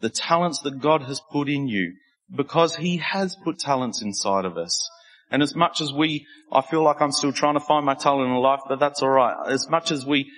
the 0.00 0.10
talents 0.10 0.60
that 0.60 0.80
God 0.80 1.02
has 1.02 1.20
put 1.32 1.48
in 1.48 1.66
you 1.66 1.94
because 2.32 2.76
he 2.76 2.98
has 2.98 3.36
put 3.42 3.58
talents 3.58 4.02
inside 4.02 4.44
of 4.44 4.56
us. 4.56 4.88
And 5.32 5.42
as 5.42 5.56
much 5.56 5.80
as 5.80 5.92
we, 5.92 6.26
I 6.52 6.62
feel 6.62 6.84
like 6.84 7.00
I'm 7.00 7.10
still 7.10 7.32
trying 7.32 7.54
to 7.54 7.60
find 7.60 7.84
my 7.84 7.94
talent 7.94 8.30
in 8.30 8.36
life, 8.36 8.60
but 8.68 8.78
that's 8.78 9.02
alright. 9.02 9.50
As 9.50 9.68
much 9.68 9.90
as 9.90 10.06
we 10.06 10.30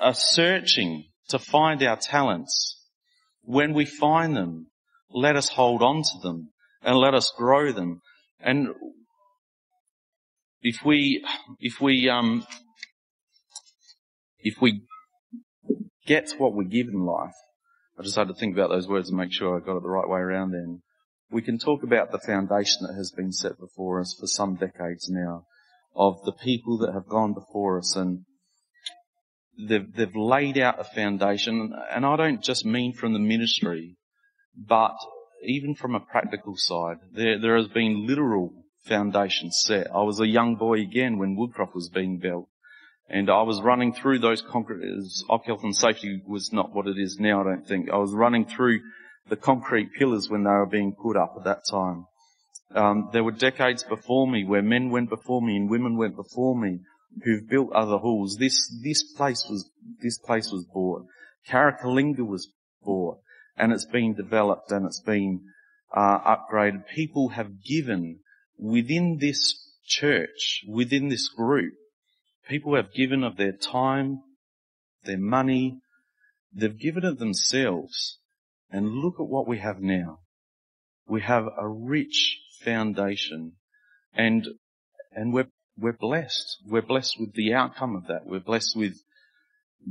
are 0.00 0.14
searching 0.14 1.04
to 1.28 1.38
find 1.38 1.82
our 1.82 1.96
talents, 1.96 2.76
when 3.42 3.74
we 3.74 3.84
find 3.84 4.36
them, 4.36 4.66
let 5.10 5.36
us 5.36 5.48
hold 5.48 5.82
on 5.82 6.02
to 6.02 6.18
them 6.22 6.50
and 6.82 6.96
let 6.96 7.14
us 7.14 7.32
grow 7.36 7.72
them. 7.72 8.00
And 8.40 8.68
if 10.62 10.84
we, 10.84 11.24
if 11.58 11.80
we, 11.80 12.08
um, 12.08 12.46
if 14.38 14.60
we 14.60 14.82
get 16.06 16.30
what 16.38 16.54
we 16.54 16.64
give 16.64 16.88
in 16.88 17.04
life, 17.04 17.34
I 17.98 18.02
just 18.02 18.16
had 18.16 18.28
to 18.28 18.34
think 18.34 18.54
about 18.54 18.70
those 18.70 18.88
words 18.88 19.08
and 19.10 19.18
make 19.18 19.32
sure 19.32 19.56
I 19.56 19.64
got 19.64 19.76
it 19.76 19.82
the 19.82 19.90
right 19.90 20.08
way 20.08 20.20
around 20.20 20.52
then. 20.52 20.82
We 21.30 21.42
can 21.42 21.58
talk 21.58 21.82
about 21.82 22.10
the 22.10 22.18
foundation 22.18 22.86
that 22.86 22.94
has 22.96 23.12
been 23.12 23.32
set 23.32 23.58
before 23.58 24.00
us 24.00 24.16
for 24.18 24.26
some 24.26 24.56
decades 24.56 25.08
now 25.08 25.44
of 25.94 26.22
the 26.24 26.32
people 26.32 26.78
that 26.78 26.92
have 26.92 27.06
gone 27.08 27.34
before 27.34 27.78
us 27.78 27.94
and 27.94 28.24
they've, 29.58 29.92
they've 29.94 30.16
laid 30.16 30.58
out 30.58 30.80
a 30.80 30.84
foundation 30.84 31.72
and 31.90 32.06
I 32.06 32.16
don't 32.16 32.42
just 32.42 32.64
mean 32.64 32.92
from 32.92 33.12
the 33.12 33.18
ministry, 33.18 33.96
but 34.56 34.96
even 35.42 35.74
from 35.74 35.94
a 35.94 36.00
practical 36.00 36.54
side, 36.56 36.98
there, 37.12 37.38
there 37.40 37.56
has 37.56 37.68
been 37.68 38.06
literal 38.06 38.52
foundations 38.84 39.60
set. 39.64 39.88
I 39.94 40.02
was 40.02 40.20
a 40.20 40.26
young 40.26 40.56
boy 40.56 40.80
again 40.80 41.18
when 41.18 41.36
Woodcroft 41.36 41.74
was 41.74 41.88
being 41.88 42.18
built. 42.18 42.48
And 43.08 43.28
I 43.28 43.42
was 43.42 43.60
running 43.60 43.92
through 43.92 44.20
those 44.20 44.40
concrete, 44.40 45.02
Oc 45.28 45.44
Health 45.44 45.64
and 45.64 45.74
Safety 45.74 46.22
was 46.26 46.52
not 46.52 46.72
what 46.72 46.86
it 46.86 46.96
is 46.96 47.18
now, 47.18 47.40
I 47.40 47.44
don't 47.44 47.66
think. 47.66 47.90
I 47.90 47.96
was 47.96 48.12
running 48.14 48.46
through 48.46 48.80
the 49.28 49.36
concrete 49.36 49.90
pillars 49.98 50.28
when 50.28 50.44
they 50.44 50.50
were 50.50 50.66
being 50.66 50.94
put 50.94 51.16
up 51.16 51.34
at 51.36 51.44
that 51.44 51.62
time. 51.68 52.06
Um, 52.72 53.10
there 53.12 53.24
were 53.24 53.32
decades 53.32 53.82
before 53.82 54.28
me 54.28 54.44
where 54.44 54.62
men 54.62 54.90
went 54.90 55.10
before 55.10 55.42
me 55.42 55.56
and 55.56 55.68
women 55.68 55.96
went 55.96 56.14
before 56.14 56.56
me 56.56 56.80
who've 57.24 57.48
built 57.48 57.72
other 57.72 57.98
halls. 57.98 58.36
This, 58.36 58.68
this 58.82 59.02
place 59.02 59.46
was, 59.48 59.70
this 60.02 60.18
place 60.18 60.50
was 60.50 60.64
bought. 60.64 61.06
Carrickalinga 61.48 62.26
was 62.26 62.52
bought 62.82 63.18
and 63.56 63.72
it's 63.72 63.86
been 63.86 64.14
developed 64.14 64.70
and 64.72 64.86
it's 64.86 65.00
been 65.00 65.42
uh, 65.94 66.18
upgraded. 66.20 66.86
People 66.94 67.30
have 67.30 67.62
given 67.62 68.20
within 68.58 69.18
this 69.20 69.70
church, 69.86 70.64
within 70.68 71.08
this 71.08 71.28
group, 71.28 71.74
people 72.48 72.74
have 72.76 72.92
given 72.92 73.24
of 73.24 73.36
their 73.36 73.52
time, 73.52 74.20
their 75.04 75.18
money, 75.18 75.78
they've 76.52 76.78
given 76.78 77.04
of 77.04 77.18
themselves. 77.18 78.18
And 78.70 78.88
look 78.88 79.14
at 79.18 79.26
what 79.26 79.48
we 79.48 79.58
have 79.58 79.80
now. 79.80 80.20
We 81.08 81.22
have 81.22 81.46
a 81.58 81.68
rich 81.68 82.38
foundation 82.62 83.54
and, 84.14 84.46
and 85.12 85.32
we're, 85.32 85.48
we're 85.80 85.96
blessed. 85.98 86.58
We're 86.66 86.82
blessed 86.82 87.16
with 87.18 87.32
the 87.34 87.54
outcome 87.54 87.96
of 87.96 88.06
that. 88.06 88.26
We're 88.26 88.40
blessed 88.40 88.76
with 88.76 88.94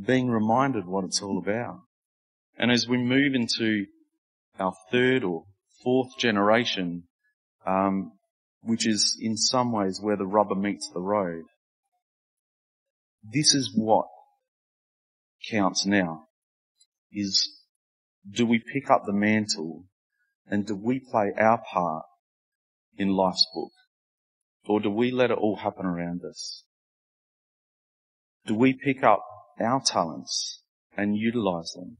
being 0.05 0.29
reminded 0.29 0.85
what 0.85 1.03
it's 1.03 1.21
all 1.21 1.39
about. 1.39 1.79
And 2.57 2.71
as 2.71 2.87
we 2.87 2.97
move 2.97 3.33
into 3.33 3.85
our 4.59 4.73
third 4.91 5.23
or 5.23 5.45
fourth 5.83 6.17
generation, 6.19 7.03
um, 7.65 8.11
which 8.61 8.85
is 8.85 9.17
in 9.19 9.35
some 9.35 9.71
ways 9.71 9.99
where 10.01 10.17
the 10.17 10.27
rubber 10.27 10.55
meets 10.55 10.89
the 10.93 11.01
road, 11.01 11.45
this 13.23 13.53
is 13.55 13.71
what 13.75 14.07
counts 15.49 15.85
now. 15.85 16.25
Is 17.11 17.49
do 18.29 18.45
we 18.45 18.59
pick 18.59 18.91
up 18.91 19.03
the 19.05 19.13
mantle 19.13 19.85
and 20.45 20.67
do 20.67 20.75
we 20.75 20.99
play 20.99 21.31
our 21.37 21.59
part 21.71 22.05
in 22.97 23.09
life's 23.09 23.47
book? 23.53 23.71
Or 24.69 24.79
do 24.79 24.91
we 24.91 25.09
let 25.09 25.31
it 25.31 25.37
all 25.39 25.55
happen 25.55 25.87
around 25.87 26.21
us? 26.23 26.63
Do 28.45 28.53
we 28.53 28.71
pick 28.71 29.03
up 29.03 29.25
our 29.59 29.81
talents 29.81 30.61
and 30.95 31.17
utilize 31.17 31.73
them? 31.73 31.97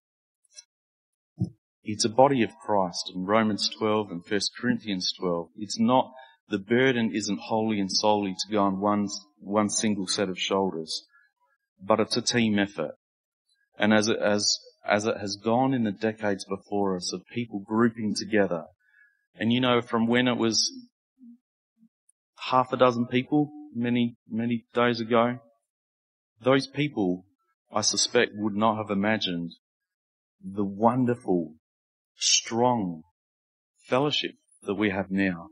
It's 1.84 2.06
a 2.06 2.10
body 2.10 2.44
of 2.44 2.52
Christ 2.64 3.12
in 3.16 3.26
Romans 3.26 3.72
12 3.80 4.12
and 4.12 4.22
1 4.24 4.40
Corinthians 4.62 5.12
12. 5.20 5.50
It's 5.56 5.80
not, 5.80 6.12
the 6.50 6.60
burden 6.60 7.10
isn't 7.12 7.40
wholly 7.40 7.80
and 7.80 7.92
solely 7.92 8.36
to 8.38 8.54
go 8.54 8.62
on 8.62 8.80
one, 8.80 9.08
one 9.40 9.70
single 9.70 10.06
set 10.06 10.30
of 10.30 10.38
shoulders, 10.38 11.08
but 11.82 12.00
it's 12.00 12.18
a 12.18 12.22
team 12.22 12.60
effort. 12.60 12.94
And 13.80 13.92
as 13.96 14.10
it, 14.10 14.20
as, 14.20 14.60
as 14.88 15.06
it 15.06 15.18
has 15.18 15.38
gone 15.44 15.74
in 15.74 15.86
the 15.86 15.92
decades 15.92 16.46
before 16.46 16.96
us 16.96 17.12
of 17.14 17.24
people 17.34 17.64
grouping 17.66 18.14
together, 18.16 18.66
and 19.34 19.52
you 19.52 19.60
know, 19.60 19.82
from 19.82 20.06
when 20.06 20.28
it 20.28 20.38
was 20.38 20.72
half 22.50 22.74
a 22.74 22.78
dozen 22.78 23.06
people 23.06 23.52
many, 23.74 24.16
many 24.30 24.66
days 24.74 25.00
ago, 25.00 25.40
those 26.42 26.68
people, 26.68 27.26
I 27.72 27.82
suspect, 27.82 28.32
would 28.36 28.56
not 28.56 28.78
have 28.78 28.90
imagined 28.90 29.52
the 30.44 30.64
wonderful 30.64 31.56
strong 32.16 33.04
fellowship 33.88 34.32
that 34.64 34.76
we 34.76 34.90
have 34.90 35.12
now. 35.12 35.48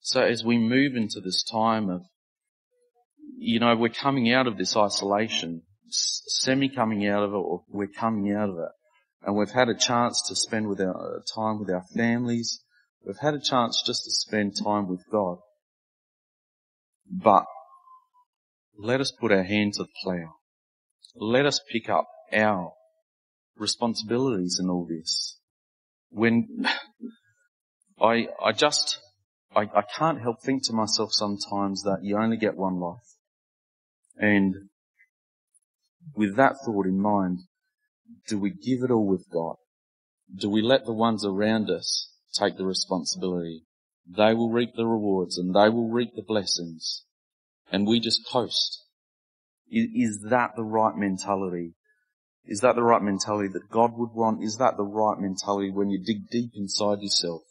So 0.00 0.22
as 0.22 0.44
we 0.44 0.58
move 0.58 0.96
into 0.96 1.20
this 1.20 1.44
time 1.44 1.88
of, 1.88 2.02
you 3.38 3.60
know, 3.60 3.76
we're 3.76 3.90
coming 3.90 4.32
out 4.32 4.46
of 4.46 4.58
this 4.58 4.76
isolation, 4.76 5.62
semi 5.88 6.68
coming 6.68 7.06
out 7.06 7.22
of 7.22 7.30
it, 7.30 7.36
or 7.36 7.62
we're 7.68 7.86
coming 7.86 8.32
out 8.32 8.48
of 8.50 8.56
it, 8.56 8.70
and 9.22 9.36
we've 9.36 9.50
had 9.50 9.68
a 9.68 9.74
chance 9.74 10.22
to 10.28 10.34
spend 10.34 10.68
with 10.68 10.80
our 10.80 11.22
time 11.34 11.60
with 11.60 11.70
our 11.70 11.84
families. 11.94 12.60
We've 13.04 13.16
had 13.18 13.34
a 13.34 13.40
chance 13.40 13.82
just 13.84 14.04
to 14.04 14.10
spend 14.10 14.54
time 14.62 14.88
with 14.88 15.04
God. 15.10 15.38
But 17.10 17.44
let 18.78 19.00
us 19.00 19.12
put 19.12 19.32
our 19.32 19.42
hand 19.42 19.74
to 19.74 19.84
the 19.84 19.88
plough. 20.02 20.34
Let 21.16 21.46
us 21.46 21.60
pick 21.70 21.88
up 21.88 22.06
our 22.32 22.72
responsibilities 23.56 24.58
in 24.60 24.68
all 24.70 24.86
this. 24.86 25.38
When 26.10 26.66
I, 28.00 28.28
I 28.42 28.52
just, 28.52 28.98
I, 29.54 29.62
I 29.62 29.82
can't 29.96 30.20
help 30.20 30.42
think 30.42 30.64
to 30.66 30.72
myself 30.72 31.10
sometimes 31.12 31.82
that 31.82 32.00
you 32.02 32.16
only 32.16 32.36
get 32.36 32.56
one 32.56 32.78
life. 32.78 32.98
And 34.16 34.54
with 36.14 36.36
that 36.36 36.56
thought 36.64 36.86
in 36.86 37.00
mind, 37.00 37.40
do 38.28 38.38
we 38.38 38.50
give 38.50 38.82
it 38.82 38.90
all 38.90 39.06
with 39.06 39.26
God? 39.32 39.56
Do 40.34 40.48
we 40.48 40.62
let 40.62 40.84
the 40.84 40.92
ones 40.92 41.24
around 41.24 41.70
us 41.70 42.10
take 42.32 42.56
the 42.56 42.64
responsibility? 42.64 43.64
They 44.06 44.34
will 44.34 44.50
reap 44.50 44.74
the 44.74 44.86
rewards 44.86 45.38
and 45.38 45.54
they 45.54 45.68
will 45.68 45.88
reap 45.88 46.14
the 46.14 46.22
blessings 46.22 47.04
and 47.70 47.86
we 47.86 48.00
just 48.00 48.26
coast. 48.26 48.84
Is, 49.72 50.26
that 50.30 50.56
the 50.56 50.64
right 50.64 50.96
mentality 50.96 51.74
is 52.44 52.60
that 52.60 52.74
the 52.74 52.82
right 52.82 53.02
mentality 53.02 53.48
that 53.52 53.70
God 53.70 53.96
would 53.96 54.10
want? 54.12 54.42
Is 54.42 54.56
that 54.56 54.76
the 54.76 54.82
right 54.82 55.18
mentality 55.18 55.70
when 55.70 55.90
you 55.90 56.02
dig 56.02 56.28
deep 56.30 56.52
inside 56.56 57.00
yourself 57.00 57.42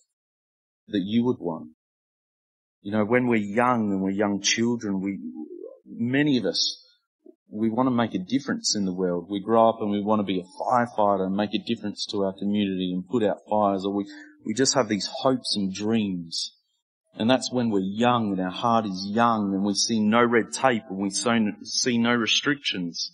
that 0.87 1.01
you 1.03 1.23
would 1.23 1.39
want? 1.39 1.69
You 2.81 2.91
know, 2.91 3.05
when 3.05 3.27
we're 3.27 3.37
young 3.37 3.91
and 3.91 4.01
we're 4.01 4.11
young 4.11 4.41
children, 4.41 5.01
we, 5.01 5.19
many 5.85 6.37
of 6.37 6.45
us, 6.45 6.83
we 7.49 7.69
want 7.69 7.87
to 7.87 7.91
make 7.91 8.13
a 8.13 8.19
difference 8.19 8.75
in 8.75 8.85
the 8.85 8.93
world. 8.93 9.27
We 9.29 9.41
grow 9.41 9.69
up 9.69 9.81
and 9.81 9.91
we 9.91 10.01
want 10.01 10.19
to 10.19 10.23
be 10.23 10.39
a 10.39 10.63
firefighter 10.63 11.25
and 11.25 11.35
make 11.35 11.53
a 11.53 11.63
difference 11.65 12.05
to 12.07 12.23
our 12.23 12.33
community 12.33 12.91
and 12.93 13.07
put 13.07 13.23
out 13.23 13.37
fires 13.49 13.85
or 13.85 13.93
we, 13.93 14.05
we 14.45 14.53
just 14.53 14.75
have 14.75 14.87
these 14.87 15.09
hopes 15.21 15.55
and 15.55 15.73
dreams. 15.73 16.55
And 17.15 17.29
that's 17.29 17.51
when 17.51 17.69
we're 17.69 17.79
young 17.79 18.31
and 18.31 18.41
our 18.41 18.51
heart 18.51 18.85
is 18.85 19.07
young 19.09 19.53
and 19.53 19.63
we 19.63 19.73
see 19.73 19.99
no 19.99 20.23
red 20.23 20.51
tape 20.53 20.83
and 20.89 20.99
we 20.99 21.09
see 21.09 21.97
no 21.97 22.13
restrictions. 22.13 23.11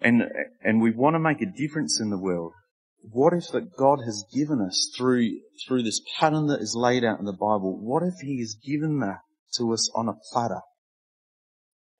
And, 0.00 0.22
and 0.62 0.80
we 0.80 0.90
want 0.90 1.14
to 1.14 1.20
make 1.20 1.40
a 1.40 1.46
difference 1.46 2.00
in 2.00 2.10
the 2.10 2.18
world. 2.18 2.52
What 3.02 3.32
if 3.32 3.48
that 3.52 3.76
God 3.76 4.00
has 4.04 4.24
given 4.34 4.60
us 4.60 4.92
through, 4.96 5.30
through 5.66 5.82
this 5.82 6.00
pattern 6.18 6.48
that 6.48 6.60
is 6.60 6.74
laid 6.76 7.04
out 7.04 7.18
in 7.18 7.24
the 7.24 7.32
Bible, 7.32 7.78
what 7.80 8.02
if 8.02 8.14
He 8.20 8.40
has 8.40 8.54
given 8.54 9.00
that 9.00 9.20
to 9.54 9.72
us 9.72 9.90
on 9.94 10.08
a 10.08 10.18
platter? 10.32 10.60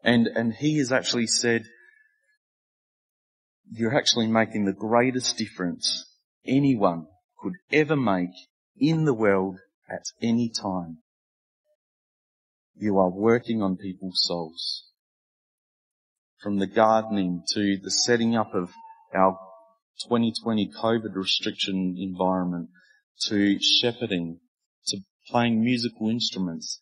And, 0.02 0.26
and 0.26 0.52
He 0.52 0.78
has 0.78 0.92
actually 0.92 1.26
said, 1.26 1.64
you're 3.72 3.96
actually 3.96 4.26
making 4.26 4.64
the 4.64 4.72
greatest 4.72 5.38
difference 5.38 6.04
anyone 6.44 7.06
could 7.42 7.54
ever 7.72 7.96
make 7.96 8.30
in 8.76 9.04
the 9.04 9.14
world 9.14 9.58
at 9.88 10.04
any 10.22 10.48
time. 10.48 10.98
You 12.76 12.98
are 12.98 13.10
working 13.10 13.62
on 13.62 13.76
people's 13.76 14.22
souls. 14.22 14.84
From 16.42 16.58
the 16.58 16.66
gardening 16.66 17.42
to 17.54 17.76
the 17.82 17.90
setting 17.90 18.36
up 18.36 18.54
of 18.54 18.70
our 19.14 19.38
2020 20.08 20.70
COVID 20.82 21.14
restriction 21.14 21.96
environment 21.98 22.70
to 23.28 23.58
shepherding 23.60 24.40
to 24.86 24.98
playing 25.28 25.62
musical 25.62 26.08
instruments, 26.08 26.80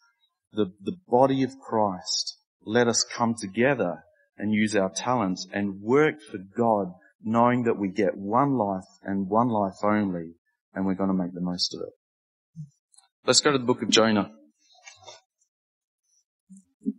the, 0.52 0.72
the 0.80 0.96
body 1.08 1.42
of 1.42 1.58
Christ, 1.58 2.36
let 2.64 2.86
us 2.86 3.04
come 3.04 3.34
together 3.34 4.04
and 4.36 4.54
use 4.54 4.76
our 4.76 4.90
talents 4.90 5.48
and 5.52 5.82
work 5.82 6.20
for 6.30 6.38
God 6.38 6.92
knowing 7.22 7.64
that 7.64 7.78
we 7.78 7.88
get 7.88 8.16
one 8.16 8.56
life 8.56 8.86
and 9.02 9.28
one 9.28 9.48
life 9.48 9.82
only 9.82 10.34
and 10.74 10.86
we're 10.86 10.94
going 10.94 11.10
to 11.10 11.14
make 11.14 11.34
the 11.34 11.40
most 11.40 11.74
of 11.74 11.80
it. 11.80 11.92
Let's 13.26 13.40
go 13.40 13.52
to 13.52 13.58
the 13.58 13.64
book 13.64 13.82
of 13.82 13.90
Jonah. 13.90 14.30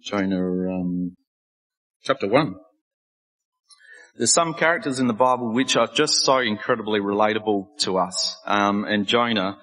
Jonah, 0.04 0.72
um, 0.72 1.16
chapter 2.04 2.28
1. 2.28 2.56
There's 4.18 4.34
some 4.34 4.54
characters 4.54 5.00
in 5.00 5.08
the 5.08 5.14
Bible 5.14 5.54
which 5.54 5.78
are 5.78 5.88
just 5.88 6.24
so 6.24 6.40
incredibly 6.40 7.00
relatable 7.00 7.68
to 7.80 7.98
us. 7.98 8.38
Um, 8.46 8.84
and 8.84 9.08
Jonah 9.08 9.58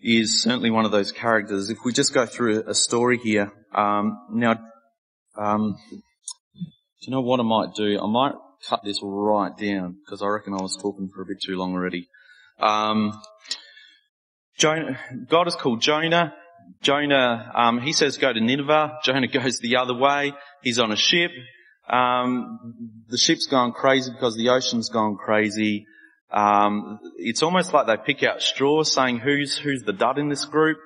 is 0.00 0.42
certainly 0.42 0.70
one 0.70 0.84
of 0.84 0.90
those 0.90 1.12
characters. 1.12 1.70
If 1.70 1.78
we 1.84 1.92
just 1.92 2.12
go 2.12 2.26
through 2.26 2.64
a 2.66 2.74
story 2.74 3.18
here, 3.18 3.50
um, 3.74 4.18
now, 4.32 4.60
um, 5.38 5.76
do 5.90 5.96
you 7.02 7.10
know 7.10 7.22
what 7.22 7.40
I 7.40 7.44
might 7.44 7.74
do? 7.74 7.98
I 7.98 8.06
might 8.06 8.34
cut 8.68 8.80
this 8.84 9.00
right 9.02 9.56
down 9.56 9.96
because 10.04 10.22
I 10.22 10.26
reckon 10.26 10.52
I 10.52 10.62
was 10.62 10.76
talking 10.76 11.08
for 11.08 11.22
a 11.22 11.26
bit 11.26 11.40
too 11.42 11.56
long 11.56 11.72
already. 11.72 12.08
Um, 12.58 13.20
Jonah, 14.58 14.98
God 15.28 15.48
is 15.48 15.54
called 15.54 15.80
Jonah. 15.80 16.34
Jonah, 16.82 17.52
um, 17.54 17.80
he 17.80 17.92
says 17.92 18.16
go 18.16 18.32
to 18.32 18.40
Nineveh. 18.40 18.98
Jonah 19.04 19.28
goes 19.32 19.58
the 19.58 19.76
other 19.76 19.94
way. 19.94 20.32
He's 20.62 20.78
on 20.78 20.92
a 20.92 20.96
ship. 20.96 21.30
Um, 21.88 22.74
the 23.08 23.18
ship's 23.18 23.46
gone 23.46 23.72
crazy 23.72 24.10
because 24.10 24.36
the 24.36 24.48
ocean's 24.48 24.88
gone 24.88 25.16
crazy. 25.16 25.86
Um, 26.30 26.98
it's 27.18 27.42
almost 27.42 27.72
like 27.72 27.86
they 27.86 27.96
pick 27.96 28.22
out 28.24 28.42
straws, 28.42 28.92
saying 28.92 29.18
who's 29.18 29.56
who's 29.56 29.84
the 29.84 29.92
dud 29.92 30.18
in 30.18 30.28
this 30.28 30.44
group. 30.44 30.78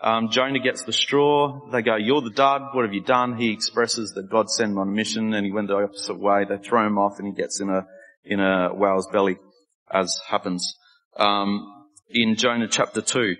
Um, 0.00 0.30
Jonah 0.30 0.58
gets 0.58 0.82
the 0.82 0.92
straw. 0.92 1.70
They 1.70 1.82
go, 1.82 1.96
"You're 1.96 2.20
the 2.20 2.30
dud. 2.30 2.62
What 2.72 2.84
have 2.84 2.94
you 2.94 3.02
done?" 3.02 3.36
He 3.36 3.52
expresses 3.52 4.12
that 4.14 4.30
God 4.30 4.50
sent 4.50 4.72
him 4.72 4.78
on 4.78 4.88
a 4.88 4.92
mission, 4.92 5.34
and 5.34 5.46
he 5.46 5.52
went 5.52 5.68
the 5.68 5.76
opposite 5.76 6.18
way. 6.18 6.44
They 6.48 6.58
throw 6.58 6.86
him 6.86 6.98
off, 6.98 7.18
and 7.18 7.26
he 7.28 7.32
gets 7.32 7.60
in 7.60 7.68
a 7.68 7.86
in 8.24 8.40
a 8.40 8.74
whale's 8.74 9.08
belly, 9.12 9.38
as 9.92 10.20
happens. 10.28 10.76
Um, 11.16 11.74
in 12.10 12.36
Jonah 12.36 12.68
chapter 12.68 13.02
2. 13.02 13.36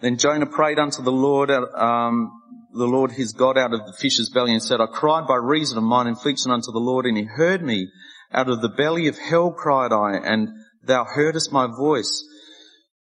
Then 0.00 0.18
Jonah 0.18 0.46
prayed 0.46 0.78
unto 0.78 1.02
the 1.02 1.12
Lord, 1.12 1.50
um, 1.50 2.30
the 2.72 2.86
Lord 2.86 3.12
his 3.12 3.32
God 3.32 3.56
out 3.56 3.72
of 3.72 3.86
the 3.86 3.94
fish's 3.98 4.30
belly 4.30 4.52
and 4.52 4.62
said, 4.62 4.80
I 4.80 4.86
cried 4.86 5.26
by 5.26 5.36
reason 5.36 5.78
of 5.78 5.84
mine 5.84 6.06
affliction 6.06 6.50
unto 6.50 6.70
the 6.72 6.78
Lord 6.78 7.06
and 7.06 7.16
he 7.16 7.24
heard 7.24 7.62
me. 7.62 7.88
Out 8.32 8.50
of 8.50 8.60
the 8.60 8.68
belly 8.68 9.06
of 9.06 9.16
hell 9.18 9.52
cried 9.52 9.92
I 9.92 10.16
and 10.16 10.48
thou 10.82 11.04
heardest 11.04 11.52
my 11.52 11.66
voice. 11.66 12.24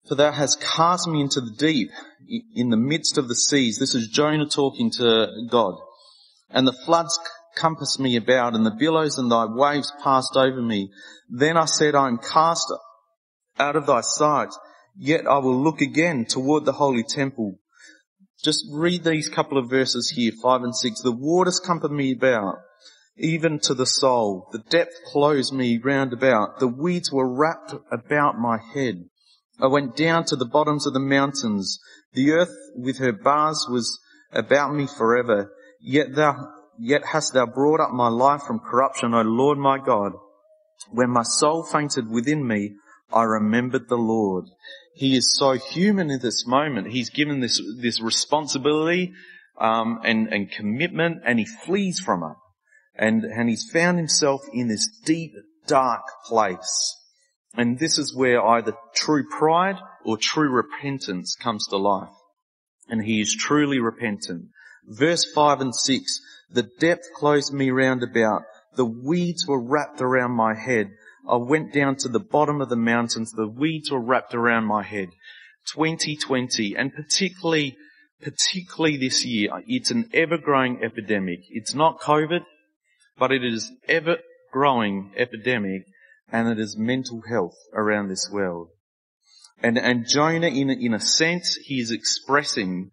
For 0.08 0.16
thou 0.16 0.32
hast 0.32 0.62
cast 0.62 1.08
me 1.08 1.22
into 1.22 1.42
the 1.42 1.56
deep 1.58 1.90
in 2.56 2.70
the 2.70 2.78
midst 2.78 3.18
of 3.18 3.28
the 3.28 3.36
seas. 3.36 3.78
This 3.78 3.96
is 3.96 4.10
Jonah 4.10 4.48
talking 4.48 4.92
to 4.98 5.28
God. 5.50 5.76
And 6.50 6.68
the 6.68 6.74
floods 6.86 7.18
compassed 7.56 8.00
me 8.00 8.16
about 8.16 8.56
and 8.56 8.66
the 8.66 8.76
billows 8.78 9.18
and 9.18 9.32
thy 9.32 9.46
waves 9.46 9.92
passed 10.04 10.36
over 10.36 10.62
me. 10.62 10.90
Then 11.30 11.58
I 11.58 11.66
said, 11.66 11.96
I 11.96 12.08
am 12.08 12.18
cast 12.18 12.72
out 13.60 13.76
of 13.76 13.86
thy 13.86 14.02
sight. 14.02 14.50
Yet 14.98 15.26
I 15.28 15.38
will 15.38 15.62
look 15.62 15.82
again 15.82 16.26
toward 16.26 16.66
the 16.66 16.74
holy 16.74 17.04
temple. 17.04 17.60
Just 18.44 18.66
read 18.72 19.04
these 19.04 19.30
couple 19.30 19.58
of 19.58 19.70
verses 19.70 20.10
here, 20.16 20.32
five 20.42 20.64
and 20.64 20.76
six. 20.76 21.02
The 21.02 21.12
waters 21.12 21.60
compassed 21.60 21.94
me 21.94 22.12
about, 22.12 22.56
even 23.18 23.60
to 23.60 23.74
the 23.74 23.86
soul. 23.86 24.50
The 24.52 24.64
depth 24.70 24.94
closed 25.06 25.54
me 25.54 25.80
round 25.84 26.12
about. 26.12 26.60
The 26.60 26.68
weeds 26.68 27.12
were 27.12 27.32
wrapped 27.32 27.74
about 27.92 28.40
my 28.40 28.58
head. 28.74 29.06
I 29.60 29.68
went 29.68 29.96
down 29.96 30.26
to 30.26 30.36
the 30.36 30.46
bottoms 30.46 30.88
of 30.88 30.94
the 30.94 31.00
mountains. 31.00 31.80
The 32.14 32.32
earth 32.32 32.56
with 32.76 32.98
her 32.98 33.12
bars 33.12 33.68
was 33.70 34.00
about 34.32 34.74
me 34.74 34.88
forever. 34.88 35.52
Yet 35.80 36.16
thou, 36.16 36.52
yet 36.82 37.06
hast 37.06 37.34
thou 37.34 37.46
brought 37.46 37.80
up 37.80 37.92
my 37.92 38.08
life 38.10 38.42
from 38.44 38.60
corruption, 38.60 39.14
O 39.14 39.22
Lord 39.22 39.58
my 39.58 39.78
God. 39.78 40.14
When 40.90 41.10
my 41.10 41.24
soul 41.24 41.64
fainted 41.64 42.10
within 42.10 42.46
me, 42.46 42.76
I 43.14 43.24
remembered 43.24 43.88
the 43.88 43.98
Lord. 43.98 44.46
He 44.96 45.16
is 45.16 45.38
so 45.38 45.54
human 45.54 46.10
in 46.10 46.20
this 46.22 46.46
moment. 46.48 46.92
He's 46.92 47.10
given 47.10 47.40
this, 47.40 47.62
this 47.82 48.02
responsibility, 48.02 49.14
um, 49.60 50.00
and, 50.04 50.28
and 50.34 50.52
commitment 50.52 51.22
and 51.26 51.40
he 51.40 51.46
flees 51.46 52.00
from 52.00 52.24
it. 52.24 52.36
And, 52.96 53.24
and 53.24 53.48
he's 53.48 53.70
found 53.72 53.98
himself 53.98 54.42
in 54.52 54.68
this 54.68 54.88
deep, 55.06 55.34
dark 55.68 56.04
place. 56.26 56.98
And 57.56 57.80
this 57.80 57.98
is 57.98 58.16
where 58.16 58.46
either 58.46 58.74
true 58.96 59.24
pride 59.30 59.78
or 60.04 60.18
true 60.18 60.50
repentance 60.50 61.36
comes 61.36 61.68
to 61.68 61.78
life. 61.78 62.14
And 62.90 63.04
he 63.04 63.22
is 63.22 63.36
truly 63.36 63.80
repentant. 63.80 64.50
Verse 64.86 65.26
5 65.34 65.62
and 65.62 65.76
6, 65.76 66.20
the 66.54 66.70
depth 66.80 67.10
closed 67.16 67.54
me 67.54 67.72
round 67.72 68.04
about, 68.04 68.44
the 68.76 68.86
weeds 68.86 69.46
were 69.48 69.62
wrapped 69.62 70.02
around 70.02 70.32
my 70.32 70.54
head, 70.54 70.92
I 71.28 71.36
went 71.36 71.72
down 71.72 71.98
to 71.98 72.10
the 72.10 72.20
bottom 72.20 72.62
of 72.62 72.70
the 72.70 72.76
mountains. 72.76 73.32
The 73.32 73.48
weeds 73.48 73.92
were 73.92 74.00
wrapped 74.00 74.34
around 74.34 74.66
my 74.66 74.84
head. 74.84 75.10
2020 75.74 76.76
and 76.76 76.94
particularly, 76.94 77.78
particularly 78.22 78.98
this 78.98 79.24
year, 79.24 79.52
it's 79.68 79.92
an 79.92 80.10
ever 80.14 80.38
growing 80.38 80.84
epidemic. 80.84 81.42
It's 81.50 81.76
not 81.76 82.02
COVID, 82.02 82.44
but 83.18 83.32
it 83.32 83.44
is 83.44 83.72
ever 83.88 84.18
growing 84.52 85.14
epidemic 85.16 85.86
and 86.32 86.48
it 86.48 86.60
is 86.60 86.76
mental 86.78 87.22
health 87.30 87.56
around 87.74 88.08
this 88.08 88.30
world. 88.32 88.70
And, 89.62 89.78
and 89.78 90.08
Jonah, 90.08 90.48
in, 90.48 90.72
in 90.72 90.94
a 90.96 91.00
sense, 91.00 91.56
he 91.56 91.80
is 91.80 91.92
expressing 91.92 92.90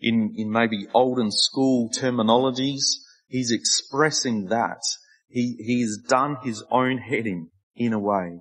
in, 0.00 0.34
in 0.36 0.50
maybe 0.50 0.86
olden 0.94 1.30
school 1.30 1.90
terminologies, 1.90 2.82
he's 3.26 3.50
expressing 3.50 4.46
that. 4.46 4.80
He, 5.28 5.56
he's 5.58 5.98
done 5.98 6.38
his 6.42 6.64
own 6.70 6.98
heading 6.98 7.50
in 7.76 7.92
a 7.92 7.98
way. 7.98 8.40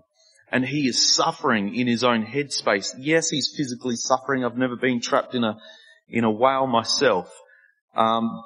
And 0.49 0.65
he 0.65 0.87
is 0.87 1.13
suffering 1.13 1.75
in 1.75 1.87
his 1.87 2.03
own 2.03 2.25
headspace. 2.25 2.93
Yes, 2.97 3.29
he's 3.29 3.53
physically 3.55 3.95
suffering. 3.95 4.45
I've 4.45 4.57
never 4.57 4.77
been 4.77 5.01
trapped 5.01 5.35
in 5.35 5.43
a, 5.43 5.57
in 6.07 6.23
a 6.23 6.31
whale 6.31 6.67
myself. 6.67 7.29
Um, 7.95 8.43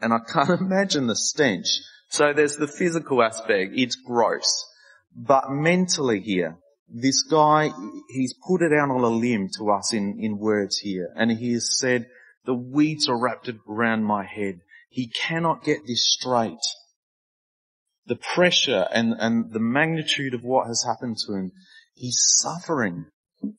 and 0.00 0.12
I 0.12 0.18
can't 0.32 0.60
imagine 0.60 1.06
the 1.06 1.16
stench. 1.16 1.68
So 2.08 2.32
there's 2.32 2.56
the 2.56 2.66
physical 2.66 3.22
aspect. 3.22 3.72
It's 3.74 3.96
gross. 3.96 4.66
But 5.14 5.50
mentally 5.50 6.20
here, 6.20 6.58
this 6.94 7.22
guy, 7.22 7.70
he's 8.08 8.34
put 8.46 8.62
it 8.62 8.72
out 8.72 8.90
on 8.90 9.02
a 9.02 9.08
limb 9.08 9.48
to 9.58 9.70
us 9.70 9.92
in, 9.92 10.18
in 10.20 10.38
words 10.38 10.78
here. 10.78 11.10
And 11.16 11.30
he 11.30 11.52
has 11.54 11.78
said, 11.78 12.06
the 12.44 12.54
weeds 12.54 13.08
are 13.08 13.20
wrapped 13.20 13.50
around 13.68 14.04
my 14.04 14.24
head. 14.24 14.60
He 14.90 15.08
cannot 15.08 15.64
get 15.64 15.86
this 15.86 16.06
straight 16.06 16.60
the 18.06 18.16
pressure 18.16 18.86
and, 18.92 19.14
and 19.18 19.52
the 19.52 19.60
magnitude 19.60 20.34
of 20.34 20.42
what 20.42 20.66
has 20.66 20.84
happened 20.86 21.16
to 21.26 21.34
him, 21.34 21.52
he's 21.94 22.22
suffering 22.36 23.06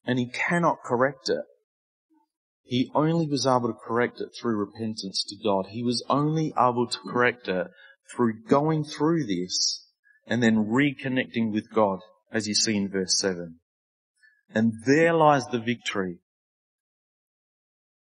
and 0.06 0.19
he 0.19 0.30
cannot 0.30 0.84
correct 0.84 1.30
it. 1.30 1.43
He 2.63 2.91
only 2.95 3.28
was 3.28 3.45
able 3.45 3.67
to 3.67 3.80
correct 3.88 4.21
it 4.21 4.30
through 4.39 4.58
repentance 4.58 5.24
to 5.28 5.36
God. 5.43 5.67
He 5.69 5.84
was 5.84 6.04
only 6.10 6.54
able 6.58 6.88
to 6.88 6.98
correct 7.12 7.48
it 7.48 7.67
through 8.12 8.43
going 8.48 8.84
through 8.84 9.26
this 9.26 9.88
and 10.28 10.41
then 10.41 10.65
reconnecting 10.65 11.52
with 11.52 11.71
God, 11.71 12.00
as 12.32 12.48
you 12.48 12.54
see 12.54 12.76
in 12.76 12.90
verse 12.90 13.18
7. 13.20 13.60
And 14.54 14.74
there 14.86 15.14
lies 15.14 15.46
the 15.48 15.60
victory. 15.60 16.20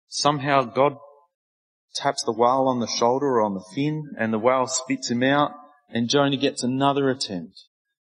Somehow 0.08 0.64
God 0.64 0.96
taps 1.94 2.22
the 2.24 2.32
whale 2.32 2.66
on 2.68 2.80
the 2.80 2.86
shoulder 2.86 3.26
or 3.26 3.42
on 3.42 3.54
the 3.54 3.64
fin 3.74 4.14
and 4.18 4.32
the 4.32 4.38
whale 4.38 4.66
spits 4.66 5.10
him 5.10 5.22
out 5.22 5.52
and 5.88 6.08
Jonah 6.08 6.36
gets 6.36 6.62
another 6.62 7.10
attempt. 7.10 7.58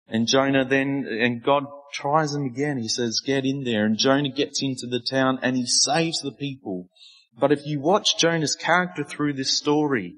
And 0.07 0.27
Jonah 0.27 0.65
then, 0.65 1.05
and 1.07 1.43
God 1.43 1.65
tries 1.93 2.33
him 2.33 2.45
again. 2.45 2.77
He 2.77 2.87
says, 2.87 3.21
get 3.25 3.45
in 3.45 3.63
there. 3.63 3.85
And 3.85 3.97
Jonah 3.97 4.31
gets 4.31 4.61
into 4.61 4.87
the 4.87 4.99
town 4.99 5.39
and 5.41 5.55
he 5.55 5.65
saves 5.65 6.19
the 6.21 6.31
people. 6.31 6.89
But 7.37 7.51
if 7.51 7.65
you 7.65 7.79
watch 7.79 8.17
Jonah's 8.17 8.55
character 8.55 9.03
through 9.03 9.33
this 9.33 9.57
story, 9.57 10.15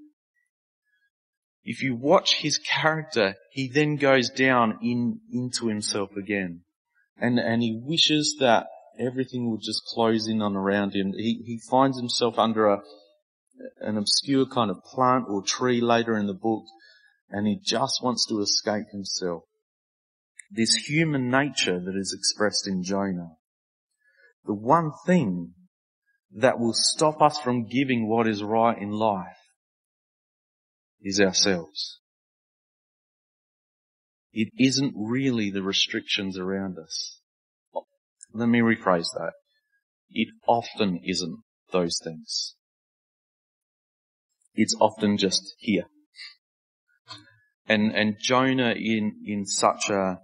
if 1.65 1.81
you 1.81 1.95
watch 1.95 2.35
his 2.35 2.59
character, 2.59 3.35
he 3.49 3.67
then 3.67 3.95
goes 3.95 4.29
down 4.29 4.77
in, 4.83 5.19
into 5.31 5.67
himself 5.67 6.15
again. 6.15 6.61
And, 7.17 7.39
and 7.39 7.63
he 7.63 7.81
wishes 7.83 8.35
that 8.39 8.67
everything 8.99 9.49
would 9.49 9.61
just 9.61 9.83
close 9.87 10.27
in 10.27 10.43
on 10.43 10.55
around 10.55 10.93
him. 10.93 11.13
He, 11.17 11.41
he 11.43 11.59
finds 11.69 11.97
himself 11.97 12.37
under 12.37 12.67
a, 12.67 12.83
an 13.81 13.97
obscure 13.97 14.45
kind 14.45 14.69
of 14.69 14.83
plant 14.83 15.25
or 15.27 15.41
tree 15.41 15.81
later 15.81 16.15
in 16.15 16.27
the 16.27 16.33
book, 16.33 16.65
and 17.31 17.47
he 17.47 17.59
just 17.59 17.99
wants 18.03 18.27
to 18.27 18.41
escape 18.41 18.85
himself. 18.91 19.43
This 20.51 20.75
human 20.75 21.31
nature 21.31 21.79
that 21.79 21.95
is 21.95 22.13
expressed 22.15 22.67
in 22.67 22.83
Jonah. 22.83 23.31
The 24.45 24.53
one 24.53 24.91
thing 25.07 25.53
that 26.31 26.59
will 26.59 26.75
stop 26.75 27.23
us 27.23 27.39
from 27.39 27.67
giving 27.67 28.07
what 28.07 28.27
is 28.27 28.43
right 28.43 28.77
in 28.77 28.91
life 28.91 29.37
is 31.05 31.21
ourselves. 31.21 31.99
It 34.33 34.49
isn't 34.59 34.95
really 34.97 35.51
the 35.51 35.61
restrictions 35.61 36.37
around 36.37 36.77
us. 36.77 37.21
Let 38.33 38.49
me 38.49 38.59
rephrase 38.59 39.13
that. 39.13 39.33
It 40.09 40.29
often 40.47 40.99
isn't 41.05 41.39
those 41.71 42.01
things. 42.03 42.55
It's 44.55 44.75
often 44.81 45.17
just 45.17 45.55
here. 45.59 45.85
And, 47.67 47.93
and 47.93 48.17
Jonah 48.19 48.73
in, 48.75 49.21
in 49.25 49.45
such 49.45 49.89
a, 49.89 50.19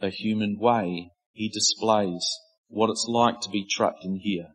a 0.00 0.08
human 0.08 0.58
way, 0.58 1.10
he 1.32 1.48
displays 1.48 2.26
what 2.68 2.90
it's 2.90 3.06
like 3.06 3.40
to 3.40 3.50
be 3.50 3.66
trapped 3.68 4.04
in 4.04 4.20
here. 4.22 4.48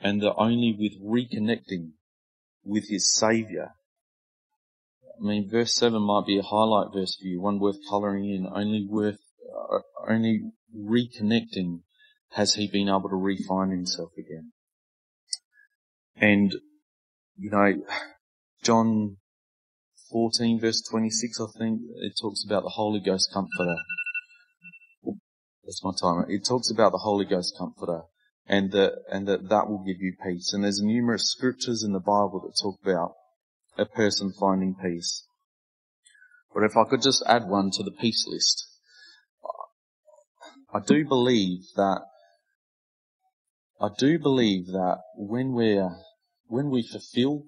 And 0.00 0.20
that 0.20 0.34
only 0.34 0.76
with 0.76 1.00
reconnecting 1.00 1.92
with 2.64 2.88
his 2.88 3.14
savior 3.14 3.70
I 5.22 5.24
mean, 5.24 5.48
verse 5.48 5.74
7 5.76 6.02
might 6.02 6.26
be 6.26 6.38
a 6.38 6.42
highlight 6.42 6.92
verse 6.92 7.16
for 7.16 7.26
you, 7.26 7.40
one 7.40 7.60
worth 7.60 7.76
colouring 7.88 8.24
in, 8.24 8.46
only 8.52 8.84
worth, 8.88 9.18
uh, 9.72 9.78
only 10.08 10.50
reconnecting 10.76 11.82
has 12.30 12.54
he 12.54 12.66
been 12.66 12.88
able 12.88 13.08
to 13.08 13.14
refine 13.16 13.70
himself 13.70 14.10
again. 14.18 14.52
And, 16.16 16.52
you 17.36 17.50
know, 17.50 17.82
John 18.64 19.18
14 20.10 20.60
verse 20.60 20.82
26, 20.90 21.40
I 21.40 21.46
think, 21.56 21.80
it 22.00 22.14
talks 22.20 22.44
about 22.44 22.64
the 22.64 22.70
Holy 22.70 23.00
Ghost 23.00 23.30
Comforter. 23.32 23.76
That's 25.64 25.84
my 25.84 25.92
timer. 26.00 26.26
It 26.28 26.44
talks 26.44 26.70
about 26.70 26.90
the 26.90 26.98
Holy 26.98 27.26
Ghost 27.26 27.54
Comforter 27.56 28.02
and 28.46 28.72
that, 28.72 28.94
and 29.08 29.28
that 29.28 29.48
that 29.48 29.68
will 29.68 29.84
give 29.84 30.00
you 30.00 30.16
peace. 30.24 30.52
And 30.52 30.64
there's 30.64 30.80
numerous 30.82 31.30
scriptures 31.30 31.84
in 31.84 31.92
the 31.92 32.00
Bible 32.00 32.40
that 32.44 32.60
talk 32.60 32.80
about 32.82 33.14
a 33.76 33.86
person 33.86 34.32
finding 34.38 34.74
peace. 34.74 35.24
But 36.54 36.64
if 36.64 36.76
I 36.76 36.84
could 36.84 37.02
just 37.02 37.24
add 37.26 37.48
one 37.48 37.70
to 37.72 37.82
the 37.82 37.90
peace 37.90 38.26
list, 38.28 38.66
I 40.72 40.80
do 40.80 41.04
believe 41.04 41.64
that 41.76 42.02
I 43.80 43.88
do 43.98 44.18
believe 44.18 44.66
that 44.66 44.98
when 45.16 45.54
we 45.54 45.82
when 46.46 46.70
we 46.70 46.82
fulfill 46.82 47.44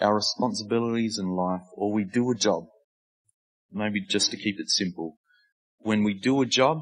our 0.00 0.14
responsibilities 0.14 1.18
in 1.18 1.28
life 1.30 1.66
or 1.72 1.92
we 1.92 2.04
do 2.04 2.30
a 2.30 2.34
job, 2.34 2.64
maybe 3.70 4.00
just 4.00 4.30
to 4.30 4.36
keep 4.36 4.58
it 4.58 4.70
simple, 4.70 5.18
when 5.78 6.02
we 6.02 6.14
do 6.14 6.40
a 6.40 6.46
job 6.46 6.80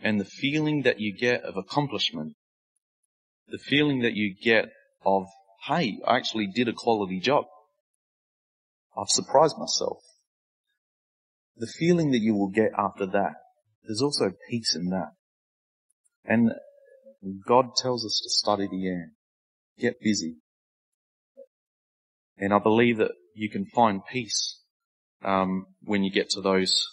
and 0.00 0.20
the 0.20 0.24
feeling 0.24 0.82
that 0.82 1.00
you 1.00 1.16
get 1.16 1.42
of 1.42 1.56
accomplishment, 1.56 2.34
the 3.48 3.58
feeling 3.58 4.00
that 4.00 4.14
you 4.14 4.34
get 4.34 4.72
of, 5.04 5.26
hey, 5.66 5.98
I 6.06 6.16
actually 6.16 6.48
did 6.48 6.68
a 6.68 6.72
quality 6.72 7.20
job. 7.20 7.44
I've 8.98 9.08
surprised 9.08 9.56
myself. 9.58 9.98
The 11.56 11.72
feeling 11.78 12.10
that 12.12 12.20
you 12.20 12.34
will 12.34 12.50
get 12.50 12.70
after 12.76 13.06
that, 13.06 13.34
there's 13.84 14.02
also 14.02 14.32
peace 14.50 14.74
in 14.74 14.90
that. 14.90 15.12
And 16.24 16.52
God 17.46 17.76
tells 17.76 18.04
us 18.04 18.20
to 18.22 18.30
study 18.30 18.68
the 18.68 18.86
air. 18.86 19.12
Get 19.78 20.00
busy. 20.00 20.36
And 22.36 22.52
I 22.52 22.58
believe 22.58 22.98
that 22.98 23.12
you 23.34 23.50
can 23.50 23.66
find 23.66 24.02
peace 24.10 24.60
um, 25.24 25.66
when 25.82 26.02
you 26.02 26.10
get 26.10 26.30
to 26.30 26.40
those 26.40 26.86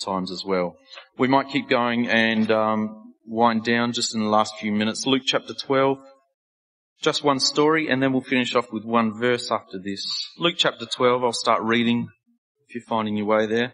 times 0.00 0.30
as 0.30 0.44
well. 0.44 0.76
We 1.18 1.28
might 1.28 1.48
keep 1.48 1.68
going 1.68 2.08
and 2.08 2.50
um, 2.50 3.14
wind 3.26 3.64
down 3.64 3.92
just 3.92 4.14
in 4.14 4.20
the 4.20 4.28
last 4.28 4.54
few 4.58 4.72
minutes. 4.72 5.06
Luke 5.06 5.22
chapter 5.26 5.54
12. 5.54 5.98
Just 7.02 7.24
one 7.24 7.40
story 7.40 7.88
and 7.88 8.02
then 8.02 8.12
we'll 8.12 8.20
finish 8.20 8.54
off 8.54 8.72
with 8.72 8.84
one 8.84 9.18
verse 9.18 9.50
after 9.50 9.78
this. 9.78 10.04
Luke 10.38 10.56
chapter 10.58 10.84
12, 10.84 11.24
I'll 11.24 11.32
start 11.32 11.62
reading 11.62 12.08
if 12.68 12.74
you're 12.74 12.84
finding 12.84 13.16
your 13.16 13.26
way 13.26 13.46
there. 13.46 13.72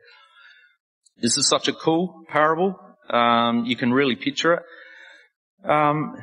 This 1.20 1.36
is 1.36 1.48
such 1.48 1.66
a 1.66 1.72
cool 1.72 2.22
parable. 2.28 2.78
Um, 3.10 3.64
you 3.66 3.74
can 3.74 3.92
really 3.92 4.14
picture 4.14 4.54
it. 4.54 4.62
Um, 5.68 6.16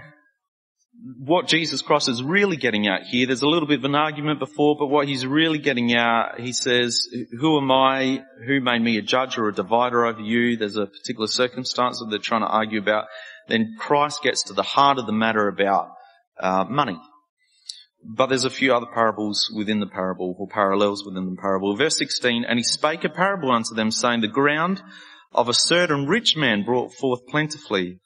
what 1.18 1.48
Jesus 1.48 1.82
Christ 1.82 2.08
is 2.08 2.24
really 2.24 2.56
getting 2.56 2.88
at 2.88 3.04
here, 3.04 3.28
there's 3.28 3.42
a 3.42 3.50
little 3.50 3.68
bit 3.68 3.80
of 3.80 3.86
an 3.86 3.96
argument 3.96 4.39
before, 4.39 4.78
but 4.80 4.88
what 4.88 5.06
he's 5.06 5.26
really 5.26 5.60
getting 5.60 5.94
at, 5.94 6.39
he 6.39 6.54
says, 6.54 7.10
who 7.38 7.58
am 7.58 7.70
I? 7.70 8.24
Who 8.48 8.62
made 8.62 8.82
me 8.82 8.98
a 8.98 9.02
judge 9.02 9.38
or 9.38 9.50
a 9.50 9.54
divider 9.54 10.06
over 10.06 10.22
you? 10.22 10.56
There's 10.56 10.78
a 10.78 10.86
particular 10.86 11.28
circumstance 11.28 12.00
that 12.00 12.08
they're 12.10 12.20
trying 12.20 12.42
to 12.42 12.48
argue 12.48 12.80
about. 12.80 13.08
Then 13.50 13.76
Christ 13.78 14.24
gets 14.24 14.44
to 14.44 14.54
the 14.54 14.63
heart 14.63 15.00
of 15.00 15.06
the 15.06 15.12
matter 15.12 15.50
about 15.50 15.89
uh, 16.39 16.65
money. 16.69 17.00
But 18.06 18.28
there's 18.28 18.46
a 18.46 18.50
few 18.50 18.74
other 18.74 18.88
parables 18.93 19.50
within 19.56 19.80
the 19.80 19.88
parable, 19.88 20.36
or 20.38 20.48
parallels 20.48 21.06
within 21.06 21.30
the 21.30 21.41
parable. 21.41 21.76
Verse 21.76 21.98
16, 21.98 22.43
and 22.43 22.60
he 22.60 22.63
spake 22.63 23.04
a 23.06 23.10
parable 23.10 23.52
unto 23.52 23.76
them, 23.76 23.91
saying, 23.91 24.22
the 24.22 24.28
ground 24.28 24.82
of 25.32 25.50
a 25.50 25.54
certain 25.54 26.06
rich 26.06 26.36
man 26.36 26.63
brought 26.63 26.93
forth 26.93 27.26
plentifully. 27.28 28.00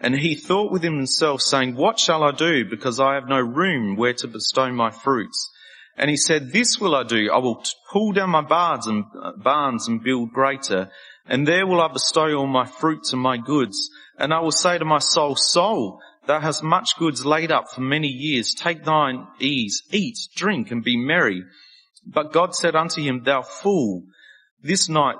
And 0.00 0.14
he 0.14 0.34
thought 0.36 0.70
within 0.70 0.96
himself, 0.96 1.42
saying, 1.42 1.74
What 1.74 1.98
shall 1.98 2.22
I 2.22 2.30
do? 2.30 2.64
Because 2.68 3.00
I 3.00 3.14
have 3.14 3.28
no 3.28 3.40
room 3.40 3.96
where 3.96 4.14
to 4.14 4.28
bestow 4.28 4.70
my 4.70 4.90
fruits. 4.90 5.50
And 5.96 6.08
he 6.08 6.16
said, 6.16 6.52
This 6.52 6.78
will 6.78 6.94
I 6.94 7.02
do. 7.02 7.30
I 7.32 7.38
will 7.38 7.64
pull 7.92 8.12
down 8.12 8.30
my 8.30 8.42
barns 8.42 8.86
and, 8.86 9.04
uh, 9.20 9.32
barns 9.42 9.88
and 9.88 10.02
build 10.02 10.30
greater. 10.32 10.90
And 11.26 11.46
there 11.46 11.66
will 11.66 11.80
I 11.80 11.92
bestow 11.92 12.32
all 12.34 12.46
my 12.46 12.66
fruits 12.66 13.12
and 13.12 13.20
my 13.20 13.38
goods. 13.38 13.90
And 14.18 14.32
I 14.32 14.40
will 14.40 14.52
say 14.52 14.78
to 14.78 14.84
my 14.84 14.98
soul, 14.98 15.34
Soul, 15.34 16.00
Thou 16.28 16.40
hast 16.40 16.62
much 16.62 16.98
goods 16.98 17.24
laid 17.24 17.50
up 17.50 17.70
for 17.74 17.80
many 17.80 18.08
years. 18.08 18.52
Take 18.52 18.84
thine 18.84 19.26
ease, 19.40 19.82
eat, 19.90 20.18
drink, 20.36 20.70
and 20.70 20.84
be 20.84 20.94
merry. 20.94 21.42
But 22.06 22.34
God 22.34 22.54
said 22.54 22.76
unto 22.76 23.02
him, 23.02 23.22
Thou 23.24 23.40
fool, 23.40 24.02
this 24.62 24.90
night 24.90 25.16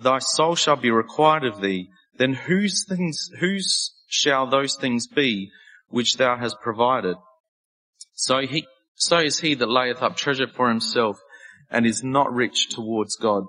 thy 0.00 0.18
soul 0.18 0.56
shall 0.56 0.74
be 0.74 0.90
required 0.90 1.44
of 1.44 1.60
thee. 1.60 1.90
Then 2.16 2.34
whose 2.34 2.84
things, 2.88 3.30
whose 3.38 3.94
shall 4.08 4.48
those 4.48 4.74
things 4.74 5.06
be 5.06 5.52
which 5.90 6.16
thou 6.16 6.36
hast 6.36 6.56
provided? 6.60 7.14
So 8.14 8.40
he, 8.40 8.66
so 8.96 9.20
is 9.20 9.38
he 9.38 9.54
that 9.54 9.70
layeth 9.70 10.02
up 10.02 10.16
treasure 10.16 10.48
for 10.48 10.68
himself 10.68 11.20
and 11.70 11.86
is 11.86 12.02
not 12.02 12.32
rich 12.32 12.70
towards 12.70 13.14
God. 13.14 13.44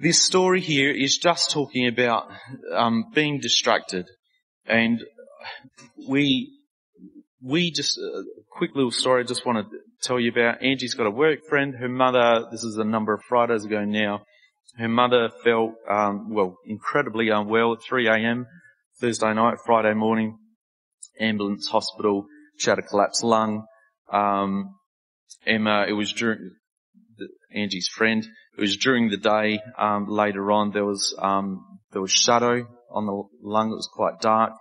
This 0.00 0.22
story 0.22 0.60
here 0.60 0.92
is 0.92 1.18
just 1.18 1.50
talking 1.50 1.88
about 1.88 2.28
um, 2.72 3.06
being 3.12 3.40
distracted 3.40 4.06
and 4.64 5.02
we 6.08 6.52
we 7.42 7.70
just 7.70 7.98
a 7.98 8.24
quick 8.50 8.74
little 8.74 8.90
story. 8.90 9.22
I 9.22 9.26
just 9.26 9.46
want 9.46 9.70
to 9.70 9.78
tell 10.02 10.18
you 10.18 10.30
about. 10.30 10.62
Angie's 10.62 10.94
got 10.94 11.06
a 11.06 11.10
work 11.10 11.40
friend. 11.48 11.74
Her 11.74 11.88
mother. 11.88 12.46
This 12.50 12.64
is 12.64 12.76
a 12.78 12.84
number 12.84 13.14
of 13.14 13.22
Fridays 13.28 13.64
ago 13.64 13.84
now. 13.84 14.22
Her 14.76 14.88
mother 14.88 15.30
felt 15.44 15.74
um, 15.88 16.32
well 16.32 16.56
incredibly 16.66 17.30
unwell 17.30 17.74
at 17.74 17.82
3 17.82 18.08
a.m. 18.08 18.46
Thursday 19.00 19.32
night, 19.34 19.58
Friday 19.64 19.94
morning. 19.94 20.38
Ambulance 21.20 21.68
hospital. 21.68 22.26
She 22.58 22.70
had 22.70 22.78
a 22.78 22.82
collapsed 22.82 23.24
lung. 23.24 23.64
Um, 24.12 24.74
Emma. 25.46 25.86
It 25.88 25.92
was 25.92 26.12
during 26.12 26.52
the, 27.16 27.28
Angie's 27.54 27.88
friend. 27.88 28.26
It 28.56 28.60
was 28.60 28.76
during 28.76 29.10
the 29.10 29.16
day. 29.16 29.60
Um, 29.78 30.08
later 30.08 30.50
on, 30.50 30.72
there 30.72 30.84
was 30.84 31.14
um, 31.18 31.64
there 31.92 32.02
was 32.02 32.12
shadow 32.12 32.66
on 32.90 33.06
the 33.06 33.22
lung. 33.42 33.70
It 33.70 33.76
was 33.76 33.90
quite 33.92 34.20
dark. 34.20 34.52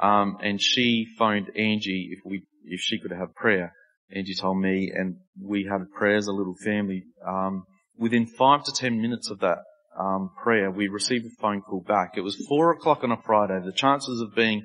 Um, 0.00 0.38
and 0.42 0.60
she 0.60 1.06
phoned 1.18 1.50
Angie 1.56 2.10
if 2.12 2.20
we, 2.24 2.42
if 2.64 2.80
she 2.80 2.98
could 2.98 3.12
have 3.12 3.34
prayer. 3.34 3.72
Angie 4.14 4.34
told 4.34 4.58
me 4.58 4.90
and 4.94 5.16
we 5.42 5.68
had 5.70 5.90
prayer 5.90 6.16
as 6.16 6.26
a 6.26 6.32
little 6.32 6.54
family. 6.64 7.04
Um, 7.26 7.64
within 7.98 8.26
five 8.26 8.64
to 8.64 8.72
ten 8.72 9.00
minutes 9.00 9.30
of 9.30 9.40
that, 9.40 9.58
um, 9.98 10.30
prayer, 10.42 10.70
we 10.70 10.88
received 10.88 11.26
a 11.26 11.40
phone 11.40 11.60
call 11.60 11.80
back. 11.80 12.12
It 12.16 12.20
was 12.20 12.36
four 12.48 12.70
o'clock 12.70 13.02
on 13.02 13.12
a 13.12 13.20
Friday. 13.20 13.60
The 13.64 13.72
chances 13.72 14.20
of 14.20 14.34
being 14.34 14.64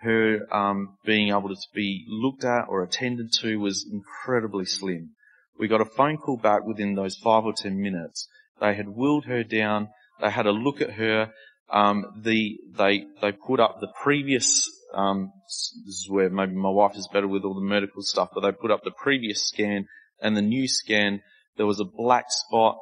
her 0.00 0.46
um, 0.54 0.96
being 1.04 1.28
able 1.28 1.50
to 1.50 1.56
be 1.74 2.06
looked 2.08 2.44
at 2.44 2.64
or 2.68 2.82
attended 2.82 3.30
to 3.40 3.56
was 3.56 3.86
incredibly 3.90 4.64
slim. 4.64 5.10
We 5.58 5.68
got 5.68 5.82
a 5.82 5.84
phone 5.96 6.16
call 6.16 6.38
back 6.38 6.64
within 6.64 6.94
those 6.94 7.16
five 7.22 7.44
or 7.44 7.52
ten 7.52 7.80
minutes. 7.80 8.26
They 8.60 8.74
had 8.74 8.88
wheeled 8.88 9.26
her 9.26 9.44
down. 9.44 9.88
They 10.20 10.30
had 10.30 10.46
a 10.46 10.52
look 10.52 10.80
at 10.80 10.92
her. 10.92 11.32
Um, 11.72 12.20
the 12.22 12.58
they 12.76 13.04
they 13.20 13.32
put 13.32 13.60
up 13.60 13.80
the 13.80 13.92
previous. 14.02 14.68
Um, 14.92 15.30
this 15.46 15.72
is 15.86 16.06
where 16.10 16.28
maybe 16.30 16.54
my 16.54 16.68
wife 16.70 16.96
is 16.96 17.08
better 17.12 17.28
with 17.28 17.44
all 17.44 17.54
the 17.54 17.60
medical 17.60 18.02
stuff, 18.02 18.30
but 18.34 18.40
they 18.40 18.50
put 18.50 18.72
up 18.72 18.82
the 18.82 18.90
previous 18.90 19.46
scan 19.46 19.86
and 20.20 20.36
the 20.36 20.42
new 20.42 20.66
scan. 20.66 21.22
There 21.56 21.66
was 21.66 21.78
a 21.78 21.84
black 21.84 22.24
spot, 22.28 22.76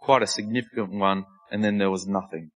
quite 0.00 0.22
a 0.22 0.26
significant 0.26 0.92
one, 0.92 1.26
and 1.50 1.62
then 1.62 1.76
there 1.76 1.90
was 1.90 2.06
nothing 2.06 2.50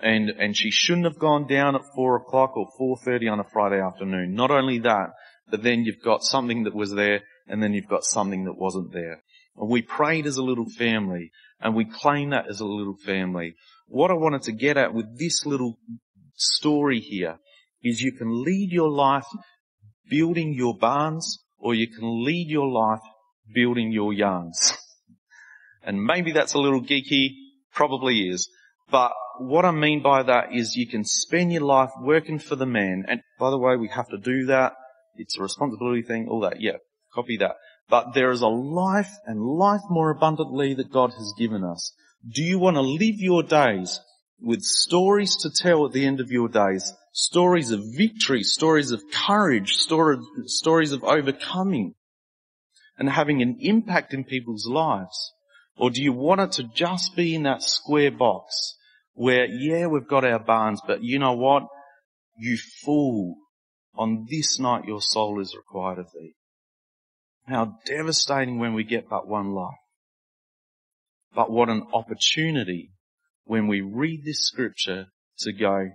and 0.00 0.30
and 0.30 0.56
she 0.56 0.70
shouldn't 0.70 1.06
have 1.06 1.18
gone 1.18 1.46
down 1.46 1.74
at 1.74 1.82
four 1.94 2.16
o'clock 2.16 2.56
or 2.56 2.68
four 2.76 2.96
thirty 3.04 3.28
on 3.28 3.40
a 3.40 3.44
Friday 3.44 3.80
afternoon. 3.80 4.34
Not 4.34 4.50
only 4.50 4.78
that, 4.80 5.10
but 5.50 5.62
then 5.62 5.84
you've 5.84 6.02
got 6.02 6.22
something 6.22 6.64
that 6.64 6.74
was 6.74 6.92
there, 6.92 7.22
and 7.46 7.62
then 7.62 7.74
you've 7.74 7.88
got 7.88 8.04
something 8.04 8.44
that 8.44 8.58
wasn't 8.58 8.92
there. 8.92 9.22
And 9.56 9.68
we 9.68 9.82
prayed 9.82 10.26
as 10.26 10.36
a 10.36 10.42
little 10.42 10.68
family, 10.68 11.32
and 11.60 11.74
we 11.74 11.84
claim 11.84 12.30
that 12.30 12.48
as 12.48 12.60
a 12.60 12.66
little 12.66 12.96
family. 12.96 13.54
What 13.88 14.10
I 14.10 14.14
wanted 14.14 14.42
to 14.42 14.52
get 14.52 14.76
at 14.76 14.94
with 14.94 15.18
this 15.18 15.44
little 15.44 15.78
story 16.36 17.00
here 17.00 17.38
is 17.82 18.00
you 18.00 18.12
can 18.12 18.44
lead 18.44 18.70
your 18.70 18.90
life 18.90 19.26
building 20.08 20.54
your 20.54 20.76
barns, 20.76 21.42
or 21.58 21.74
you 21.74 21.88
can 21.88 22.24
lead 22.24 22.48
your 22.48 22.68
life 22.68 23.02
building 23.54 23.92
your 23.92 24.12
yarns. 24.12 24.76
And 25.80 26.02
maybe 26.02 26.32
that's 26.32 26.52
a 26.52 26.58
little 26.58 26.82
geeky, 26.82 27.30
probably 27.72 28.28
is, 28.28 28.50
but 28.90 29.12
what 29.38 29.64
I 29.64 29.70
mean 29.70 30.02
by 30.02 30.22
that 30.22 30.52
is 30.52 30.76
you 30.76 30.86
can 30.86 31.04
spend 31.04 31.52
your 31.52 31.62
life 31.62 31.90
working 32.00 32.38
for 32.38 32.56
the 32.56 32.66
man. 32.66 33.04
And 33.08 33.20
by 33.38 33.50
the 33.50 33.58
way, 33.58 33.76
we 33.76 33.88
have 33.88 34.08
to 34.08 34.18
do 34.18 34.46
that. 34.46 34.72
It's 35.16 35.38
a 35.38 35.42
responsibility 35.42 36.02
thing, 36.02 36.28
all 36.28 36.40
that. 36.40 36.60
Yeah, 36.60 36.78
copy 37.14 37.36
that. 37.38 37.56
But 37.88 38.14
there 38.14 38.30
is 38.30 38.42
a 38.42 38.48
life 38.48 39.12
and 39.26 39.40
life 39.40 39.80
more 39.88 40.10
abundantly 40.10 40.74
that 40.74 40.92
God 40.92 41.12
has 41.12 41.32
given 41.38 41.64
us. 41.64 41.92
Do 42.26 42.42
you 42.42 42.58
want 42.58 42.76
to 42.76 42.80
live 42.80 43.20
your 43.20 43.42
days 43.42 44.00
with 44.40 44.62
stories 44.62 45.36
to 45.42 45.50
tell 45.50 45.86
at 45.86 45.92
the 45.92 46.04
end 46.04 46.20
of 46.20 46.30
your 46.30 46.48
days? 46.48 46.92
Stories 47.12 47.70
of 47.70 47.80
victory, 47.96 48.42
stories 48.42 48.90
of 48.90 49.02
courage, 49.12 49.74
stories 49.74 50.92
of 50.92 51.04
overcoming 51.04 51.94
and 52.96 53.08
having 53.08 53.40
an 53.40 53.58
impact 53.60 54.14
in 54.14 54.24
people's 54.24 54.66
lives? 54.66 55.32
Or 55.76 55.90
do 55.90 56.02
you 56.02 56.12
want 56.12 56.40
it 56.40 56.52
to 56.52 56.64
just 56.64 57.14
be 57.14 57.36
in 57.36 57.44
that 57.44 57.62
square 57.62 58.10
box 58.10 58.76
where, 59.14 59.46
yeah, 59.46 59.86
we've 59.86 60.08
got 60.08 60.24
our 60.24 60.40
barns, 60.40 60.80
but 60.84 61.02
you 61.02 61.18
know 61.20 61.34
what? 61.34 61.64
You 62.36 62.58
fool. 62.84 63.36
On 63.96 64.26
this 64.28 64.58
night 64.58 64.84
your 64.86 65.00
soul 65.00 65.40
is 65.40 65.56
required 65.56 65.98
of 65.98 66.10
thee. 66.12 66.34
How 67.46 67.78
devastating 67.86 68.58
when 68.58 68.74
we 68.74 68.84
get 68.84 69.08
but 69.08 69.26
one 69.26 69.52
life. 69.52 69.74
But 71.34 71.50
what 71.50 71.68
an 71.68 71.86
opportunity 71.92 72.90
when 73.44 73.66
we 73.66 73.80
read 73.80 74.24
this 74.24 74.46
scripture 74.46 75.06
to 75.38 75.52
go, 75.52 75.90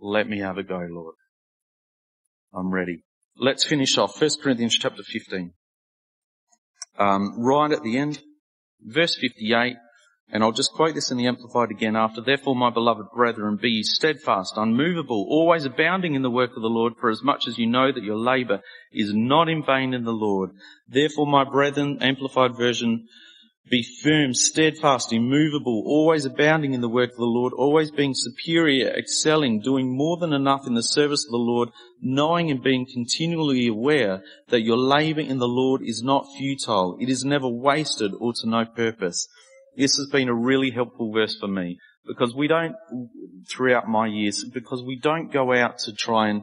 let 0.00 0.28
me 0.28 0.40
have 0.40 0.58
a 0.58 0.62
go, 0.62 0.86
Lord. 0.90 1.14
I'm 2.54 2.70
ready. 2.70 3.04
Let's 3.36 3.64
finish 3.64 3.96
off. 3.96 4.20
1 4.20 4.30
Corinthians 4.42 4.76
chapter 4.78 5.02
15. 5.02 5.52
Um, 6.98 7.34
right 7.38 7.72
at 7.72 7.82
the 7.82 7.98
end, 7.98 8.20
verse 8.80 9.16
58. 9.16 9.76
And 10.30 10.42
I'll 10.42 10.52
just 10.52 10.72
quote 10.72 10.94
this 10.94 11.10
in 11.10 11.18
the 11.18 11.26
Amplified 11.26 11.70
again 11.70 11.94
after, 11.94 12.22
therefore 12.22 12.56
my 12.56 12.70
beloved 12.70 13.10
brethren, 13.14 13.58
be 13.60 13.68
ye 13.68 13.82
steadfast, 13.82 14.54
unmovable, 14.56 15.26
always 15.28 15.66
abounding 15.66 16.14
in 16.14 16.22
the 16.22 16.30
work 16.30 16.56
of 16.56 16.62
the 16.62 16.68
Lord, 16.68 16.94
for 16.98 17.10
as 17.10 17.22
much 17.22 17.46
as 17.46 17.58
you 17.58 17.66
know 17.66 17.92
that 17.92 18.02
your 18.02 18.16
labour 18.16 18.60
is 18.92 19.12
not 19.12 19.50
in 19.50 19.62
vain 19.62 19.92
in 19.92 20.04
the 20.04 20.12
Lord. 20.12 20.50
Therefore 20.88 21.26
my 21.26 21.44
brethren, 21.44 21.98
Amplified 22.00 22.56
version, 22.56 23.08
be 23.70 23.82
firm, 24.02 24.34
steadfast, 24.34 25.12
immovable, 25.12 25.84
always 25.86 26.24
abounding 26.24 26.74
in 26.74 26.80
the 26.80 26.88
work 26.88 27.10
of 27.10 27.16
the 27.16 27.24
Lord, 27.24 27.52
always 27.52 27.90
being 27.90 28.12
superior, 28.14 28.88
excelling, 28.88 29.60
doing 29.60 29.96
more 29.96 30.16
than 30.18 30.32
enough 30.32 30.66
in 30.66 30.74
the 30.74 30.82
service 30.82 31.24
of 31.24 31.30
the 31.30 31.36
Lord, 31.38 31.70
knowing 32.00 32.50
and 32.50 32.62
being 32.62 32.86
continually 32.92 33.68
aware 33.68 34.22
that 34.48 34.62
your 34.62 34.76
labour 34.76 35.20
in 35.20 35.38
the 35.38 35.48
Lord 35.48 35.80
is 35.82 36.02
not 36.02 36.26
futile, 36.36 36.98
it 37.00 37.08
is 37.08 37.24
never 37.24 37.48
wasted 37.48 38.12
or 38.18 38.32
to 38.34 38.48
no 38.48 38.64
purpose. 38.64 39.28
This 39.76 39.96
has 39.96 40.08
been 40.10 40.28
a 40.28 40.34
really 40.34 40.70
helpful 40.70 41.12
verse 41.12 41.36
for 41.38 41.48
me 41.48 41.78
because 42.06 42.34
we 42.34 42.48
don't, 42.48 42.74
throughout 43.48 43.88
my 43.88 44.06
years, 44.06 44.44
because 44.44 44.82
we 44.82 44.98
don't 44.98 45.32
go 45.32 45.52
out 45.52 45.78
to 45.78 45.92
try 45.92 46.28
and 46.28 46.42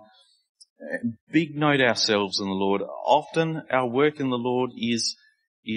uh, 0.82 1.10
big 1.32 1.56
note 1.56 1.82
ourselves 1.82 2.40
in 2.40 2.48
the 2.48 2.54
Lord. 2.54 2.82
Often 2.82 3.64
our 3.70 3.88
work 3.88 4.20
in 4.20 4.30
the 4.30 4.38
Lord 4.38 4.72
is, 4.78 5.16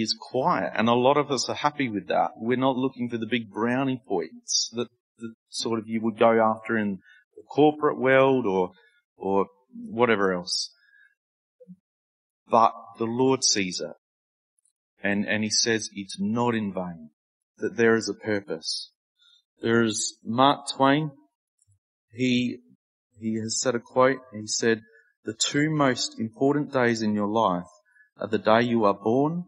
is 0.01 0.15
quiet 0.19 0.71
and 0.75 0.87
a 0.87 0.93
lot 0.93 1.17
of 1.17 1.31
us 1.31 1.49
are 1.49 1.55
happy 1.55 1.89
with 1.89 2.07
that. 2.07 2.31
We're 2.37 2.57
not 2.57 2.77
looking 2.77 3.09
for 3.09 3.17
the 3.17 3.27
big 3.27 3.49
brownie 3.49 4.01
points 4.07 4.69
that, 4.73 4.87
that 5.19 5.33
sort 5.49 5.79
of 5.79 5.87
you 5.87 6.01
would 6.01 6.17
go 6.17 6.39
after 6.41 6.77
in 6.77 6.99
the 7.35 7.43
corporate 7.49 7.99
world 7.99 8.45
or, 8.45 8.71
or 9.17 9.47
whatever 9.75 10.33
else. 10.33 10.71
But 12.49 12.73
the 12.97 13.05
Lord 13.05 13.43
sees 13.43 13.81
it. 13.81 13.95
And, 15.01 15.27
and 15.27 15.43
he 15.43 15.49
says 15.49 15.89
it's 15.93 16.17
not 16.19 16.55
in 16.55 16.73
vain 16.73 17.09
that 17.57 17.75
there 17.75 17.95
is 17.95 18.09
a 18.09 18.13
purpose. 18.25 18.91
There's 19.61 20.17
Mark 20.23 20.67
Twain. 20.75 21.11
He, 22.11 22.59
he 23.19 23.35
has 23.35 23.59
said 23.59 23.75
a 23.75 23.79
quote. 23.79 24.19
He 24.33 24.47
said, 24.47 24.81
the 25.25 25.33
two 25.33 25.69
most 25.69 26.19
important 26.19 26.73
days 26.73 27.01
in 27.01 27.13
your 27.13 27.27
life 27.27 27.67
are 28.17 28.27
the 28.27 28.37
day 28.37 28.61
you 28.61 28.83
are 28.85 28.93
born 28.93 29.45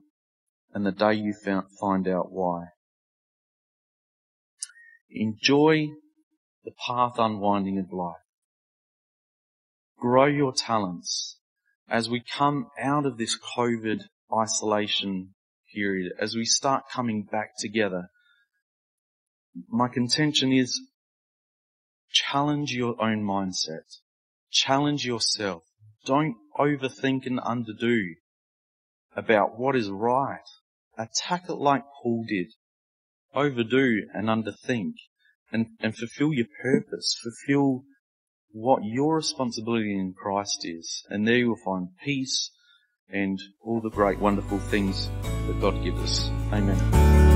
and 0.75 0.85
the 0.85 0.91
day 0.91 1.13
you 1.13 1.33
find 1.79 2.07
out 2.07 2.31
why. 2.31 2.65
Enjoy 5.09 5.87
the 6.63 6.71
path 6.85 7.13
unwinding 7.17 7.79
of 7.79 7.91
life. 7.91 8.17
Grow 9.97 10.25
your 10.25 10.53
talents 10.53 11.37
as 11.89 12.09
we 12.09 12.19
come 12.19 12.67
out 12.81 13.05
of 13.05 13.17
this 13.17 13.37
COVID 13.57 14.01
isolation 14.35 15.35
period, 15.73 16.11
as 16.19 16.35
we 16.35 16.45
start 16.45 16.83
coming 16.91 17.23
back 17.23 17.51
together, 17.59 18.09
my 19.69 19.87
contention 19.87 20.51
is 20.51 20.81
challenge 22.11 22.71
your 22.71 23.01
own 23.01 23.23
mindset. 23.23 23.99
Challenge 24.51 25.05
yourself. 25.05 25.63
Don't 26.05 26.35
overthink 26.57 27.25
and 27.25 27.39
underdo 27.39 28.15
about 29.15 29.59
what 29.59 29.75
is 29.75 29.89
right. 29.89 30.39
Attack 30.97 31.49
it 31.49 31.55
like 31.55 31.83
Paul 32.01 32.25
did. 32.27 32.47
Overdo 33.33 34.01
and 34.13 34.27
underthink 34.27 34.93
and, 35.51 35.67
and 35.79 35.95
fulfill 35.95 36.33
your 36.33 36.47
purpose. 36.61 37.15
Fulfill 37.21 37.83
what 38.51 38.83
your 38.83 39.17
responsibility 39.17 39.93
in 39.93 40.13
Christ 40.13 40.59
is. 40.63 41.03
And 41.09 41.27
there 41.27 41.37
you 41.37 41.49
will 41.49 41.57
find 41.63 41.89
peace, 42.03 42.51
and 43.09 43.37
all 43.61 43.81
the 43.81 43.89
great 43.89 44.19
wonderful 44.19 44.59
things 44.59 45.09
that 45.47 45.59
God 45.59 45.83
gives 45.83 46.01
us. 46.01 46.29
Amen. 46.53 47.34